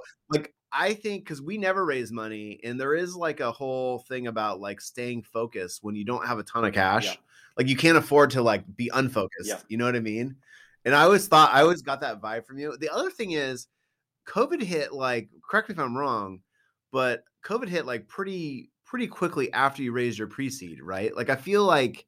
I 0.78 0.94
think 0.94 1.24
because 1.24 1.40
we 1.40 1.56
never 1.56 1.84
raise 1.84 2.12
money, 2.12 2.60
and 2.62 2.78
there 2.78 2.94
is 2.94 3.16
like 3.16 3.40
a 3.40 3.50
whole 3.50 4.00
thing 4.00 4.26
about 4.26 4.60
like 4.60 4.80
staying 4.80 5.22
focused 5.22 5.82
when 5.82 5.94
you 5.94 6.04
don't 6.04 6.26
have 6.26 6.38
a 6.38 6.42
ton 6.42 6.64
of 6.64 6.74
cash. 6.74 7.06
Yeah. 7.06 7.14
Like 7.56 7.68
you 7.68 7.76
can't 7.76 7.96
afford 7.96 8.32
to 8.32 8.42
like 8.42 8.64
be 8.76 8.90
unfocused. 8.92 9.48
Yeah. 9.48 9.60
You 9.68 9.78
know 9.78 9.86
what 9.86 9.96
I 9.96 10.00
mean? 10.00 10.36
And 10.84 10.94
I 10.94 11.02
always 11.02 11.26
thought 11.26 11.54
I 11.54 11.62
always 11.62 11.82
got 11.82 12.02
that 12.02 12.20
vibe 12.20 12.44
from 12.44 12.58
you. 12.58 12.76
The 12.76 12.90
other 12.90 13.10
thing 13.10 13.32
is, 13.32 13.68
COVID 14.28 14.62
hit 14.62 14.92
like. 14.92 15.30
Correct 15.48 15.68
me 15.68 15.72
if 15.72 15.78
I'm 15.78 15.96
wrong, 15.96 16.40
but 16.92 17.24
COVID 17.44 17.68
hit 17.68 17.86
like 17.86 18.06
pretty 18.08 18.70
pretty 18.84 19.06
quickly 19.06 19.52
after 19.52 19.82
you 19.82 19.92
raised 19.92 20.18
your 20.18 20.28
pre-seed, 20.28 20.80
right? 20.82 21.16
Like 21.16 21.30
I 21.30 21.36
feel 21.36 21.64
like 21.64 22.06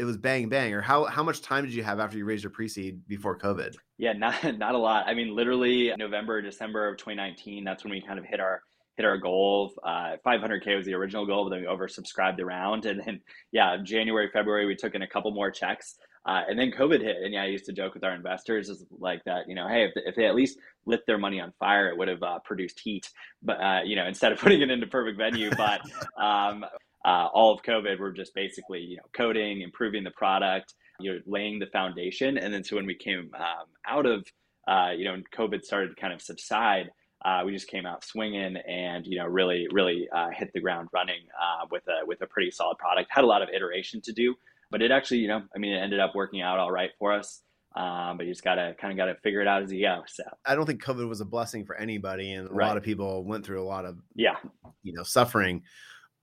it 0.00 0.04
was 0.04 0.16
bang 0.16 0.48
bang 0.48 0.72
or 0.72 0.80
how 0.80 1.04
how 1.04 1.22
much 1.22 1.42
time 1.42 1.62
did 1.62 1.74
you 1.74 1.82
have 1.82 2.00
after 2.00 2.16
you 2.16 2.24
raised 2.24 2.42
your 2.42 2.50
pre-seed 2.50 3.06
before 3.06 3.38
covid? 3.38 3.76
Yeah 3.98 4.12
not 4.16 4.56
not 4.56 4.74
a 4.74 4.78
lot. 4.78 5.06
I 5.06 5.14
mean 5.14 5.36
literally 5.36 5.92
november 5.98 6.40
december 6.40 6.88
of 6.88 6.96
2019 6.96 7.62
that's 7.64 7.84
when 7.84 7.92
we 7.92 8.00
kind 8.00 8.18
of 8.18 8.24
hit 8.24 8.40
our 8.40 8.62
hit 8.96 9.04
our 9.04 9.18
goal 9.18 9.72
uh, 9.84 10.16
500k 10.26 10.76
was 10.76 10.86
the 10.86 10.94
original 10.94 11.26
goal 11.26 11.44
but 11.44 11.50
then 11.50 11.60
we 11.60 11.66
oversubscribed 11.66 12.38
the 12.38 12.44
round 12.46 12.86
and 12.86 13.02
then 13.04 13.20
yeah 13.52 13.76
january 13.82 14.30
february 14.32 14.66
we 14.66 14.74
took 14.74 14.94
in 14.94 15.02
a 15.02 15.06
couple 15.06 15.30
more 15.32 15.50
checks. 15.50 15.96
Uh, 16.26 16.42
and 16.48 16.58
then 16.58 16.70
covid 16.70 17.02
hit. 17.02 17.16
And 17.22 17.34
yeah 17.34 17.42
i 17.42 17.46
used 17.46 17.66
to 17.66 17.72
joke 17.72 17.92
with 17.92 18.04
our 18.04 18.14
investors 18.14 18.70
is 18.70 18.84
like 18.90 19.22
that 19.24 19.48
you 19.48 19.54
know 19.54 19.68
hey 19.68 19.84
if, 19.84 19.92
if 19.96 20.16
they 20.16 20.26
at 20.26 20.34
least 20.34 20.58
lit 20.86 21.00
their 21.06 21.18
money 21.18 21.40
on 21.40 21.52
fire 21.58 21.90
it 21.90 21.98
would 21.98 22.08
have 22.08 22.22
uh, 22.22 22.38
produced 22.40 22.80
heat. 22.80 23.10
But 23.42 23.62
uh, 23.62 23.80
you 23.84 23.96
know 23.96 24.06
instead 24.06 24.32
of 24.32 24.38
putting 24.44 24.62
it 24.62 24.70
into 24.70 24.86
perfect 24.86 25.18
venue. 25.18 25.50
But 25.50 25.82
um, 26.18 26.64
uh, 27.04 27.28
all 27.32 27.54
of 27.54 27.62
COVID, 27.62 27.98
we're 27.98 28.12
just 28.12 28.34
basically 28.34 28.80
you 28.80 28.96
know 28.96 29.02
coding, 29.12 29.62
improving 29.62 30.04
the 30.04 30.10
product, 30.12 30.74
you 30.98 31.12
know, 31.12 31.20
laying 31.26 31.58
the 31.58 31.66
foundation, 31.66 32.38
and 32.38 32.52
then 32.52 32.62
so 32.64 32.76
when 32.76 32.86
we 32.86 32.94
came 32.94 33.30
um, 33.34 33.66
out 33.86 34.06
of 34.06 34.24
uh, 34.68 34.90
you 34.96 35.04
know, 35.04 35.16
COVID 35.36 35.62
started 35.64 35.88
to 35.88 36.00
kind 36.00 36.12
of 36.12 36.22
subside, 36.22 36.90
uh, 37.24 37.42
we 37.44 37.52
just 37.52 37.68
came 37.68 37.86
out 37.86 38.04
swinging 38.04 38.56
and 38.56 39.06
you 39.06 39.18
know 39.18 39.26
really 39.26 39.66
really 39.72 40.08
uh, 40.14 40.28
hit 40.30 40.50
the 40.54 40.60
ground 40.60 40.88
running 40.92 41.20
uh, 41.40 41.66
with 41.70 41.82
a 41.88 42.06
with 42.06 42.20
a 42.22 42.26
pretty 42.26 42.50
solid 42.50 42.78
product. 42.78 43.10
Had 43.10 43.24
a 43.24 43.26
lot 43.26 43.42
of 43.42 43.48
iteration 43.50 44.00
to 44.02 44.12
do, 44.12 44.34
but 44.70 44.80
it 44.80 44.90
actually 44.90 45.18
you 45.18 45.28
know 45.28 45.42
I 45.54 45.58
mean 45.58 45.72
it 45.72 45.78
ended 45.78 46.00
up 46.00 46.14
working 46.14 46.40
out 46.40 46.58
all 46.58 46.70
right 46.70 46.90
for 46.98 47.12
us. 47.12 47.42
Um, 47.76 48.16
but 48.16 48.26
you 48.26 48.32
just 48.32 48.42
gotta 48.42 48.74
kind 48.80 48.90
of 48.90 48.96
gotta 48.96 49.14
figure 49.22 49.40
it 49.40 49.46
out 49.46 49.62
as 49.62 49.72
you 49.72 49.82
go. 49.82 50.02
So 50.06 50.24
I 50.46 50.54
don't 50.54 50.66
think 50.66 50.82
COVID 50.82 51.08
was 51.08 51.20
a 51.20 51.24
blessing 51.24 51.64
for 51.64 51.76
anybody, 51.76 52.32
and 52.32 52.48
a 52.48 52.52
Right. 52.52 52.66
lot 52.68 52.76
of 52.76 52.82
people 52.82 53.22
went 53.24 53.44
through 53.44 53.62
a 53.62 53.68
lot 53.68 53.84
of 53.84 53.98
yeah, 54.14 54.36
you 54.82 54.92
know 54.92 55.02
suffering 55.02 55.62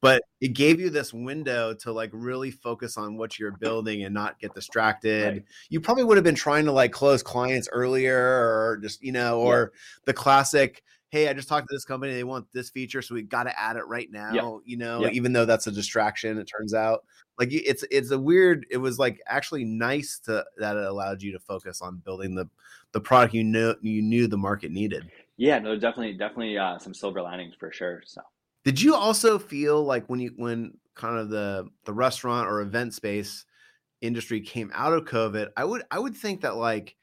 but 0.02 0.22
it 0.42 0.50
gave 0.50 0.80
you 0.80 0.90
this 0.90 1.14
window 1.14 1.74
to 1.74 1.92
like 1.92 2.10
really 2.14 2.52
focus 2.52 2.98
on 2.98 3.18
what 3.18 3.40
you're 3.40 3.52
building 3.58 4.04
and 4.04 4.14
not 4.14 4.40
get 4.40 4.54
distracted 4.54 5.34
Right. 5.34 5.44
you 5.70 5.82
probably 5.82 6.04
would 6.04 6.18
have 6.18 6.24
been 6.24 6.36
trying 6.36 6.66
to 6.66 6.72
like 6.72 6.92
close 6.92 7.24
clients 7.24 7.68
earlier 7.72 8.18
or 8.18 8.80
just 8.82 9.02
you 9.04 9.12
know 9.12 9.40
or 9.42 9.72
the 10.06 10.14
classic 10.14 10.84
hey 11.10 11.28
i 11.30 11.34
just 11.34 11.48
talked 11.48 11.68
to 11.70 11.76
this 11.76 11.86
company 11.86 12.14
they 12.14 12.24
want 12.24 12.46
this 12.54 12.70
feature 12.70 13.02
so 13.02 13.16
we 13.16 13.22
got 13.24 13.44
to 13.44 13.60
add 13.60 13.78
it 13.78 13.88
right 13.88 14.12
now 14.12 14.62
you 14.66 14.78
know 14.78 15.02
Yeah. 15.04 15.10
even 15.10 15.34
though 15.34 15.46
that's 15.46 15.68
a 15.68 15.72
distraction 15.72 16.38
it 16.38 16.46
turns 16.46 16.74
out 16.74 17.04
like 17.40 17.50
it's 17.52 17.84
it's 17.92 18.12
a 18.12 18.20
weird 18.20 18.66
it 18.70 18.78
was 18.78 19.00
like 19.00 19.22
actually 19.28 19.64
nice 19.64 20.20
to 20.26 20.44
that 20.58 20.76
it 20.76 20.84
allowed 20.84 21.22
you 21.22 21.32
to 21.32 21.40
focus 21.40 21.82
on 21.82 21.98
building 22.06 22.36
the 22.36 22.48
the 22.92 23.00
product 23.02 23.34
you 23.34 23.44
know 23.44 23.76
you 23.82 24.02
knew 24.02 24.28
the 24.28 24.38
market 24.38 24.72
needed 24.72 25.10
yeah. 25.40 25.60
No, 25.60 25.78
definitely 25.78 26.14
definitely 26.14 26.58
uh, 26.58 26.80
some 26.80 26.96
silver 26.96 27.22
linings 27.22 27.54
for 27.60 27.72
sure. 27.72 28.02
So 28.08 28.22
Did 28.68 28.82
you 28.82 28.96
also 28.96 29.40
feel 29.40 29.84
like 29.84 30.08
when 30.10 30.20
you 30.20 30.34
when 30.36 30.78
kind 30.96 31.18
of 31.18 31.30
the 31.30 31.70
the 31.86 31.94
restaurant 31.94 32.50
or 32.50 32.62
event 32.62 32.94
space 32.94 33.46
industry 34.02 34.42
came 34.42 34.72
out 34.74 34.94
of 34.94 35.06
COVID, 35.06 35.52
I 35.58 35.66
would 35.66 35.84
I 35.92 36.00
would 36.00 36.16
think 36.18 36.42
that 36.42 36.58
like 36.58 36.98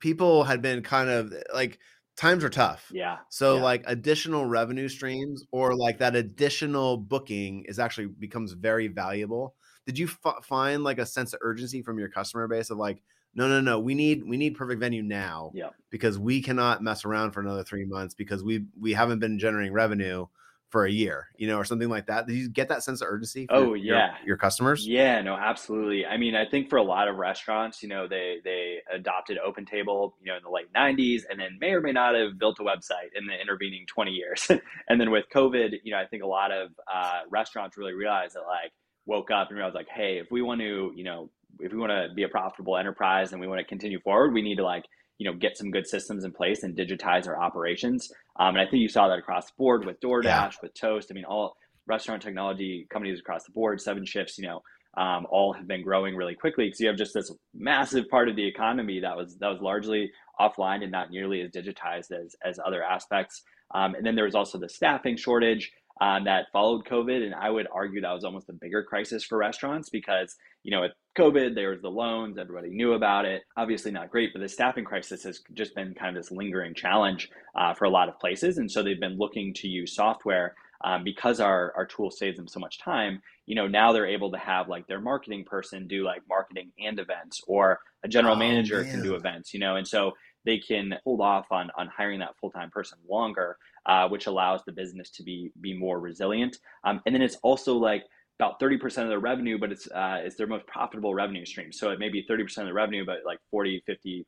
people 0.00 0.44
had 0.44 0.62
been 0.62 0.82
kind 0.82 1.10
of 1.10 1.32
eh, 1.32 1.42
like 1.54 1.78
times 2.16 2.44
are 2.44 2.50
tough. 2.50 2.92
yeah, 2.92 3.18
So 3.28 3.54
yeah. 3.54 3.62
like 3.62 3.82
additional 3.86 4.44
revenue 4.46 4.88
streams 4.88 5.44
or 5.52 5.74
like 5.76 5.98
that 5.98 6.16
additional 6.16 6.96
booking 6.96 7.64
is 7.66 7.78
actually 7.78 8.06
becomes 8.08 8.52
very 8.52 8.88
valuable. 8.88 9.54
Did 9.86 9.98
you 9.98 10.08
f- 10.24 10.44
find 10.44 10.82
like 10.84 10.98
a 10.98 11.06
sense 11.06 11.32
of 11.32 11.38
urgency 11.42 11.82
from 11.82 11.98
your 11.98 12.08
customer 12.08 12.48
base 12.48 12.70
of 12.70 12.78
like 12.78 13.02
no 13.34 13.48
no 13.48 13.60
no 13.60 13.78
we 13.78 13.94
need 13.94 14.24
we 14.28 14.36
need 14.36 14.56
perfect 14.56 14.80
venue 14.80 15.02
now 15.02 15.54
Yeah. 15.54 15.70
because 15.90 16.18
we 16.18 16.42
cannot 16.42 16.82
mess 16.82 17.04
around 17.04 17.32
for 17.32 17.40
another 17.40 17.62
3 17.62 17.84
months 17.86 18.14
because 18.14 18.42
we 18.42 18.66
we 18.78 18.92
haven't 18.92 19.20
been 19.20 19.38
generating 19.38 19.72
revenue 19.72 20.26
for 20.70 20.84
a 20.84 20.90
year, 20.90 21.26
you 21.36 21.48
know, 21.48 21.56
or 21.58 21.64
something 21.64 21.88
like 21.88 22.06
that. 22.06 22.26
Did 22.26 22.36
you 22.36 22.48
get 22.48 22.68
that 22.68 22.82
sense 22.84 23.00
of 23.02 23.08
urgency? 23.08 23.46
for 23.46 23.54
Oh, 23.56 23.74
your- 23.74 23.96
yeah. 23.96 24.14
your 24.24 24.36
customers. 24.36 24.86
Yeah, 24.86 25.20
no, 25.20 25.34
absolutely. 25.34 26.06
I 26.06 26.16
mean, 26.16 26.34
I 26.36 26.46
think 26.46 26.70
for 26.70 26.76
a 26.76 26.82
lot 26.82 27.08
of 27.08 27.16
restaurants, 27.16 27.82
you 27.82 27.88
know, 27.88 28.06
they 28.06 28.38
they 28.44 28.78
adopted 28.92 29.36
Open 29.38 29.66
Table, 29.66 30.16
you 30.20 30.30
know, 30.30 30.36
in 30.36 30.42
the 30.44 30.50
late 30.50 30.72
'90s, 30.72 31.22
and 31.28 31.38
then 31.40 31.58
may 31.60 31.72
or 31.72 31.80
may 31.80 31.92
not 31.92 32.14
have 32.14 32.38
built 32.38 32.58
a 32.60 32.62
website 32.62 33.10
in 33.16 33.26
the 33.26 33.34
intervening 33.40 33.84
20 33.86 34.12
years. 34.12 34.48
and 34.88 35.00
then 35.00 35.10
with 35.10 35.24
COVID, 35.34 35.72
you 35.82 35.92
know, 35.92 35.98
I 35.98 36.06
think 36.06 36.22
a 36.22 36.26
lot 36.26 36.52
of 36.52 36.70
uh, 36.92 37.20
restaurants 37.30 37.76
really 37.76 37.92
realized 37.94 38.34
that, 38.36 38.42
like, 38.46 38.70
woke 39.06 39.30
up 39.32 39.48
and 39.48 39.56
realized, 39.56 39.74
like, 39.74 39.88
hey, 39.92 40.18
if 40.18 40.28
we 40.30 40.40
want 40.40 40.60
to, 40.60 40.92
you 40.94 41.02
know, 41.04 41.30
if 41.58 41.72
we 41.72 41.78
want 41.78 41.90
to 41.90 42.14
be 42.14 42.22
a 42.22 42.28
profitable 42.28 42.76
enterprise 42.76 43.32
and 43.32 43.40
we 43.40 43.48
want 43.48 43.58
to 43.58 43.64
continue 43.64 43.98
forward, 44.00 44.32
we 44.32 44.40
need 44.40 44.56
to 44.56 44.64
like, 44.64 44.84
you 45.20 45.30
know, 45.30 45.36
get 45.36 45.54
some 45.56 45.70
good 45.70 45.86
systems 45.86 46.24
in 46.24 46.32
place 46.32 46.62
and 46.62 46.74
digitize 46.74 47.28
our 47.28 47.38
operations. 47.38 48.10
Um, 48.38 48.56
and 48.56 48.60
I 48.60 48.64
think 48.64 48.80
you 48.80 48.88
saw 48.88 49.06
that 49.08 49.18
across 49.18 49.46
the 49.48 49.52
board 49.58 49.84
with 49.84 50.00
DoorDash, 50.00 50.24
Yeah. 50.24 50.50
with 50.62 50.72
Toast. 50.72 51.08
I 51.10 51.14
mean, 51.14 51.26
all 51.26 51.56
restaurant 51.86 52.22
technology 52.22 52.86
companies 52.90 53.20
across 53.20 53.44
the 53.44 53.52
board, 53.52 53.82
Seven 53.82 54.06
Shifts, 54.06 54.38
you 54.38 54.46
know, 54.48 54.62
um, 54.96 55.26
all 55.30 55.52
have 55.52 55.68
been 55.68 55.82
growing 55.82 56.16
really 56.16 56.34
quickly 56.34 56.64
because 56.66 56.80
you 56.80 56.88
have 56.88 56.96
just 56.96 57.12
this 57.12 57.30
massive 57.54 58.08
part 58.08 58.30
of 58.30 58.34
the 58.36 58.46
economy 58.46 58.98
that 59.00 59.14
was 59.14 59.36
that 59.40 59.48
was 59.48 59.60
largely 59.60 60.10
offline 60.40 60.82
and 60.82 60.90
not 60.90 61.10
nearly 61.10 61.42
as 61.42 61.50
digitized 61.50 62.10
as 62.12 62.34
as 62.42 62.58
other 62.66 62.82
aspects. 62.82 63.42
Um, 63.74 63.94
and 63.94 64.04
then 64.06 64.14
there 64.16 64.24
was 64.24 64.34
also 64.34 64.56
the 64.58 64.70
staffing 64.70 65.16
shortage 65.18 65.70
um, 66.00 66.24
that 66.24 66.46
followed 66.52 66.86
COVID, 66.86 67.22
and 67.24 67.34
I 67.34 67.50
would 67.50 67.66
argue 67.72 68.00
that 68.00 68.12
was 68.12 68.24
almost 68.24 68.48
a 68.48 68.54
bigger 68.54 68.82
crisis 68.82 69.22
for 69.22 69.36
restaurants 69.38 69.90
because 69.90 70.36
you 70.62 70.70
know 70.70 70.82
with 70.82 70.92
COVID 71.18 71.54
there 71.54 71.70
was 71.70 71.82
the 71.82 71.90
loans, 71.90 72.38
everybody 72.38 72.70
knew 72.70 72.94
about 72.94 73.24
it. 73.26 73.42
Obviously 73.56 73.90
not 73.90 74.10
great, 74.10 74.32
but 74.32 74.40
the 74.40 74.48
staffing 74.48 74.84
crisis 74.84 75.22
has 75.24 75.40
just 75.54 75.74
been 75.74 75.94
kind 75.94 76.16
of 76.16 76.22
this 76.22 76.32
lingering 76.32 76.74
challenge 76.74 77.30
uh, 77.54 77.74
for 77.74 77.84
a 77.84 77.90
lot 77.90 78.08
of 78.08 78.18
places, 78.18 78.58
and 78.58 78.70
so 78.70 78.82
they've 78.82 79.00
been 79.00 79.18
looking 79.18 79.52
to 79.54 79.68
use 79.68 79.94
software 79.94 80.54
um, 80.84 81.04
because 81.04 81.40
our 81.40 81.72
our 81.76 81.86
tool 81.86 82.10
saves 82.10 82.36
them 82.36 82.48
so 82.48 82.60
much 82.60 82.78
time. 82.78 83.20
You 83.46 83.56
know 83.56 83.66
now 83.66 83.92
they're 83.92 84.06
able 84.06 84.30
to 84.30 84.38
have 84.38 84.68
like 84.68 84.86
their 84.86 85.00
marketing 85.00 85.44
person 85.44 85.86
do 85.86 86.04
like 86.04 86.22
marketing 86.28 86.70
and 86.78 86.98
events 86.98 87.42
or 87.46 87.80
a 88.04 88.08
general 88.08 88.36
Oh, 88.36 88.38
manager 88.38 88.84
can 88.84 89.02
do 89.02 89.14
events 89.14 89.52
you 89.52 89.60
know 89.60 89.76
and 89.76 89.86
so 89.86 90.12
they 90.44 90.58
can 90.58 90.94
hold 91.04 91.20
off 91.20 91.46
on 91.50 91.70
on 91.76 91.88
hiring 91.88 92.20
that 92.20 92.36
full-time 92.40 92.70
person 92.70 92.98
longer 93.08 93.58
uh, 93.86 94.08
which 94.08 94.26
allows 94.26 94.62
the 94.66 94.72
business 94.72 95.10
to 95.10 95.22
be 95.22 95.50
be 95.60 95.76
more 95.76 96.00
resilient 96.00 96.58
um, 96.84 97.00
and 97.06 97.14
then 97.14 97.22
it's 97.22 97.36
also 97.42 97.74
like 97.74 98.04
about 98.38 98.58
30% 98.60 98.84
of 99.02 99.08
their 99.08 99.20
revenue 99.20 99.58
but 99.58 99.72
it's 99.72 99.90
uh, 99.92 100.18
it's 100.22 100.36
their 100.36 100.46
most 100.46 100.66
profitable 100.66 101.14
revenue 101.14 101.44
stream 101.46 101.72
so 101.72 101.90
it 101.90 101.98
may 101.98 102.08
be 102.08 102.24
30% 102.30 102.58
of 102.58 102.66
the 102.66 102.72
revenue 102.72 103.04
but 103.04 103.18
like 103.26 103.38
40 103.50 103.82
50% 103.88 104.24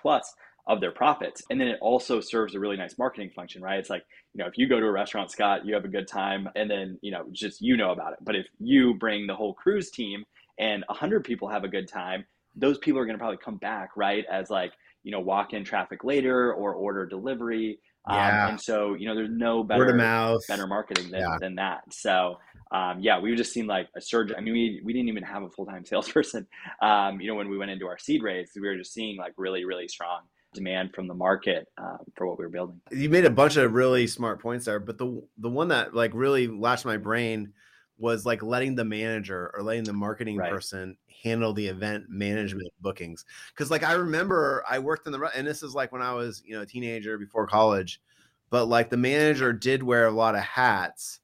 plus 0.00 0.34
of 0.66 0.80
their 0.80 0.92
profits 0.92 1.42
and 1.50 1.60
then 1.60 1.68
it 1.68 1.78
also 1.80 2.20
serves 2.20 2.54
a 2.54 2.60
really 2.60 2.76
nice 2.76 2.98
marketing 2.98 3.30
function 3.34 3.62
right 3.62 3.78
it's 3.78 3.90
like 3.90 4.02
you 4.34 4.42
know, 4.42 4.48
if 4.48 4.58
you 4.58 4.68
go 4.68 4.78
to 4.78 4.86
a 4.86 4.92
restaurant, 4.92 5.30
Scott, 5.30 5.66
you 5.66 5.74
have 5.74 5.84
a 5.84 5.88
good 5.88 6.06
time, 6.06 6.48
and 6.54 6.70
then 6.70 6.98
you 7.02 7.10
know, 7.10 7.26
just 7.32 7.60
you 7.60 7.76
know 7.76 7.90
about 7.90 8.12
it. 8.12 8.20
But 8.22 8.36
if 8.36 8.46
you 8.60 8.94
bring 8.94 9.26
the 9.26 9.34
whole 9.34 9.54
Kruze 9.54 9.90
team 9.90 10.24
and 10.58 10.84
a 10.88 10.94
hundred 10.94 11.24
people 11.24 11.48
have 11.48 11.64
a 11.64 11.68
good 11.68 11.88
time, 11.88 12.24
those 12.54 12.78
people 12.78 13.00
are 13.00 13.04
going 13.06 13.16
to 13.16 13.20
probably 13.20 13.38
come 13.38 13.56
back, 13.56 13.90
right? 13.96 14.24
As 14.30 14.50
like 14.50 14.72
you 15.02 15.12
know, 15.12 15.20
walk-in 15.20 15.64
traffic 15.64 16.04
later 16.04 16.52
or 16.52 16.74
order 16.74 17.06
delivery. 17.06 17.80
Yeah. 18.08 18.44
Um, 18.44 18.50
and 18.50 18.60
so 18.60 18.94
you 18.94 19.06
know, 19.06 19.14
there's 19.14 19.30
no 19.30 19.56
Word 19.58 19.62
of 19.62 19.68
better 19.68 19.94
mouth. 19.94 20.40
better 20.48 20.66
marketing 20.66 21.10
than, 21.10 21.20
Yeah. 21.20 21.36
than 21.40 21.54
that. 21.56 21.82
So 21.92 22.38
um, 22.70 23.00
yeah, 23.00 23.18
we've 23.18 23.36
just 23.36 23.52
seen 23.52 23.66
like 23.66 23.88
a 23.96 24.00
surge. 24.00 24.30
I 24.36 24.40
mean, 24.40 24.52
we, 24.52 24.82
we 24.84 24.92
didn't 24.92 25.08
even 25.08 25.22
have 25.22 25.42
a 25.42 25.48
full 25.48 25.64
time 25.66 25.84
salesperson. 25.86 26.46
Um, 26.82 27.20
you 27.20 27.26
know, 27.28 27.34
when 27.34 27.48
we 27.48 27.56
went 27.58 27.70
into 27.70 27.86
our 27.86 27.98
seed 27.98 28.22
raise, 28.22 28.50
we 28.54 28.60
were 28.68 28.76
just 28.76 28.92
seeing 28.92 29.16
like 29.16 29.32
really 29.36 29.64
really 29.64 29.88
strong 29.88 30.20
demand 30.54 30.94
from 30.94 31.06
the 31.06 31.14
market 31.14 31.68
um, 31.76 31.98
for 32.16 32.26
what 32.26 32.38
we 32.38 32.44
were 32.44 32.50
building. 32.50 32.80
you 32.90 33.10
made 33.10 33.26
a 33.26 33.30
bunch 33.30 33.56
of 33.58 33.74
really 33.74 34.06
smart 34.06 34.40
points 34.40 34.64
there 34.64 34.80
but 34.80 34.96
the 34.96 35.22
the 35.36 35.48
one 35.48 35.68
that 35.68 35.94
like 35.94 36.10
really 36.14 36.46
latched 36.48 36.86
my 36.86 36.96
brain 36.96 37.52
was 37.98 38.24
like 38.24 38.42
letting 38.42 38.74
the 38.74 38.84
manager 38.84 39.50
or 39.54 39.62
letting 39.62 39.84
the 39.84 39.92
marketing 39.92 40.36
Right. 40.36 40.50
person 40.50 40.96
handle 41.22 41.52
the 41.52 41.66
event 41.66 42.06
management 42.08 42.68
mm-hmm. 42.68 42.82
bookings 42.82 43.24
because 43.52 43.70
like 43.70 43.82
i 43.82 43.92
remember 43.92 44.62
i 44.68 44.78
worked 44.78 45.06
in 45.06 45.12
the 45.12 45.30
and 45.34 45.46
this 45.46 45.62
is 45.64 45.74
like 45.74 45.90
when 45.90 46.02
i 46.02 46.12
was 46.12 46.42
you 46.46 46.54
know 46.54 46.62
a 46.62 46.66
teenager 46.66 47.18
before 47.18 47.46
college 47.46 48.00
but 48.50 48.66
like 48.66 48.88
the 48.88 48.96
manager 48.96 49.52
did 49.52 49.82
wear 49.82 50.06
a 50.06 50.12
lot 50.12 50.36
of 50.36 50.42
hats 50.42 51.20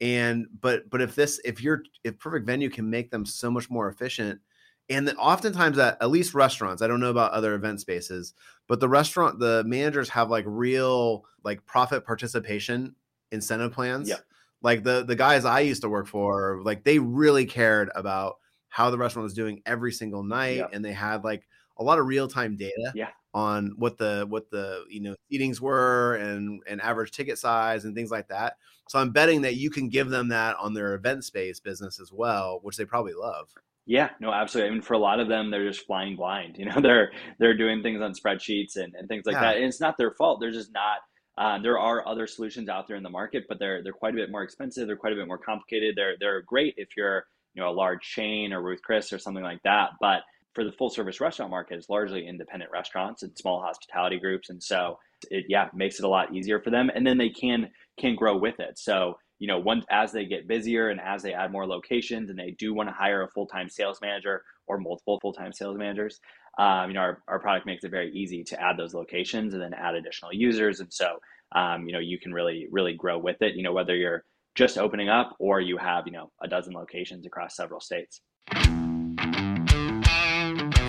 and 0.00 0.46
but 0.60 0.88
but 0.90 1.00
if 1.00 1.14
this 1.14 1.40
if 1.44 1.62
you're 1.62 1.82
if 2.02 2.18
perfect 2.18 2.44
venue 2.44 2.68
can 2.68 2.90
make 2.90 3.10
them 3.10 3.24
so 3.24 3.50
much 3.50 3.70
more 3.70 3.88
efficient 3.88 4.40
and 4.88 5.06
then 5.06 5.16
oftentimes 5.16 5.78
at, 5.78 5.96
at 6.00 6.10
least 6.10 6.34
restaurants 6.34 6.82
i 6.82 6.86
don't 6.88 7.00
know 7.00 7.10
about 7.10 7.32
other 7.32 7.54
event 7.54 7.80
spaces 7.80 8.34
but 8.66 8.80
the 8.80 8.88
restaurant 8.88 9.38
the 9.38 9.62
managers 9.64 10.08
have 10.08 10.28
like 10.28 10.44
real 10.46 11.24
like 11.44 11.64
profit 11.66 12.04
participation 12.04 12.94
incentive 13.30 13.72
plans 13.72 14.08
Yep. 14.08 14.20
Like 14.62 14.82
the 14.84 15.04
the 15.04 15.16
guys 15.16 15.44
i 15.44 15.60
used 15.60 15.82
to 15.82 15.88
work 15.88 16.06
for 16.06 16.60
like 16.64 16.82
they 16.84 16.98
really 16.98 17.44
cared 17.46 17.90
about 17.94 18.36
how 18.68 18.90
the 18.90 18.98
restaurant 18.98 19.24
was 19.24 19.34
doing 19.34 19.62
every 19.66 19.92
single 19.92 20.22
night 20.22 20.56
Yep. 20.58 20.70
and 20.72 20.84
they 20.84 20.92
had 20.92 21.24
like 21.24 21.46
a 21.78 21.84
lot 21.84 21.98
of 21.98 22.06
real-time 22.06 22.56
data 22.56 22.92
Yeah. 22.94 23.08
on 23.34 23.72
what 23.76 23.98
the 23.98 24.26
what 24.28 24.50
the 24.50 24.84
you 24.88 25.00
know 25.00 25.14
seatings 25.32 25.60
were 25.60 26.14
and 26.16 26.62
and 26.66 26.80
average 26.80 27.12
ticket 27.12 27.38
size 27.38 27.84
and 27.84 27.94
things 27.94 28.10
like 28.10 28.28
that 28.28 28.56
so 28.88 28.98
i'm 28.98 29.10
betting 29.10 29.42
that 29.42 29.56
you 29.56 29.70
can 29.70 29.88
give 29.88 30.08
them 30.08 30.28
that 30.28 30.56
on 30.58 30.72
their 30.74 30.94
event 30.94 31.24
space 31.24 31.60
business 31.60 32.00
as 32.00 32.10
well 32.12 32.60
which 32.62 32.76
they 32.76 32.84
probably 32.84 33.14
love 33.14 33.48
Yeah, 33.88 34.10
no, 34.20 34.32
absolutely. 34.32 34.70
I 34.70 34.72
mean, 34.72 34.82
for 34.82 34.94
a 34.94 34.98
lot 34.98 35.20
of 35.20 35.28
them, 35.28 35.48
they're 35.48 35.68
just 35.68 35.86
flying 35.86 36.16
blind. 36.16 36.56
You 36.58 36.64
know, 36.64 36.80
they're 36.86 37.12
they're 37.38 37.56
doing 37.56 37.82
things 37.84 38.00
on 38.02 38.14
spreadsheets 38.14 38.74
and, 38.74 38.92
and 38.98 39.06
things 39.08 39.26
like 39.26 39.34
Yeah. 39.34 39.42
that. 39.42 39.56
And 39.58 39.64
it's 39.66 39.80
not 39.80 39.96
their 39.96 40.10
fault. 40.10 40.40
They're 40.40 40.50
just 40.50 40.72
not. 40.72 40.98
Uh, 41.38 41.58
there 41.58 41.78
are 41.78 42.06
other 42.08 42.26
solutions 42.26 42.68
out 42.68 42.88
there 42.88 42.96
in 42.96 43.02
the 43.02 43.10
market, 43.10 43.44
but 43.48 43.58
they're 43.58 43.82
they're 43.82 43.92
quite 43.92 44.14
a 44.14 44.16
bit 44.16 44.30
more 44.30 44.42
expensive. 44.42 44.86
They're 44.86 44.96
quite 44.96 45.12
a 45.12 45.16
bit 45.16 45.26
more 45.26 45.38
complicated. 45.38 45.94
They're 45.96 46.16
they're 46.18 46.42
great 46.42 46.74
if 46.76 46.96
you're 46.96 47.26
you 47.54 47.62
know 47.62 47.70
a 47.70 47.72
large 47.72 48.02
chain 48.02 48.52
or 48.52 48.62
Ruth 48.62 48.80
Chris 48.82 49.12
or 49.12 49.18
something 49.18 49.44
like 49.44 49.62
that. 49.64 49.90
But 50.00 50.22
for 50.54 50.64
the 50.64 50.72
full 50.72 50.88
service 50.88 51.20
restaurant 51.20 51.50
market, 51.50 51.76
it's 51.76 51.90
largely 51.90 52.26
independent 52.26 52.70
restaurants 52.72 53.22
and 53.22 53.36
small 53.36 53.60
hospitality 53.60 54.18
groups, 54.18 54.48
and 54.48 54.62
so 54.62 54.98
it 55.30 55.44
yeah 55.48 55.68
makes 55.74 55.98
it 55.98 56.04
a 56.04 56.08
lot 56.08 56.34
easier 56.34 56.60
for 56.60 56.70
them. 56.70 56.90
And 56.94 57.06
then 57.06 57.18
they 57.18 57.30
can 57.30 57.70
can 57.98 58.14
grow 58.14 58.36
with 58.36 58.58
it. 58.60 58.78
So 58.78 59.16
you 59.38 59.46
know, 59.46 59.58
once 59.58 59.84
as 59.90 60.12
they 60.12 60.24
get 60.24 60.48
busier 60.48 60.88
and 60.88 61.00
as 61.00 61.22
they 61.22 61.34
add 61.34 61.52
more 61.52 61.66
locations 61.66 62.30
and 62.30 62.38
they 62.38 62.52
do 62.52 62.72
want 62.72 62.88
to 62.88 62.94
hire 62.94 63.22
a 63.22 63.28
full 63.28 63.46
time 63.46 63.68
sales 63.68 63.98
manager 64.00 64.42
or 64.66 64.78
multiple 64.78 65.20
full 65.20 65.32
time 65.32 65.52
sales 65.52 65.76
managers, 65.76 66.20
um, 66.58 66.88
you 66.88 66.94
know, 66.94 67.00
our, 67.00 67.22
our 67.28 67.38
product 67.38 67.66
makes 67.66 67.84
it 67.84 67.90
very 67.90 68.10
easy 68.12 68.42
to 68.44 68.60
add 68.60 68.76
those 68.76 68.94
locations 68.94 69.52
and 69.52 69.62
then 69.62 69.74
add 69.74 69.94
additional 69.94 70.32
users. 70.32 70.80
And 70.80 70.92
so, 70.92 71.18
um, 71.52 71.86
you 71.86 71.92
know, 71.92 71.98
you 71.98 72.18
can 72.18 72.32
really, 72.32 72.66
really 72.70 72.94
grow 72.94 73.18
with 73.18 73.42
it, 73.42 73.54
you 73.54 73.62
know, 73.62 73.72
whether 73.72 73.94
you're 73.94 74.24
just 74.54 74.78
opening 74.78 75.08
up 75.08 75.36
or 75.38 75.60
you 75.60 75.76
have, 75.76 76.06
you 76.06 76.12
know, 76.12 76.30
a 76.42 76.48
dozen 76.48 76.72
locations 76.72 77.26
across 77.26 77.54
several 77.54 77.80
states. 77.80 78.20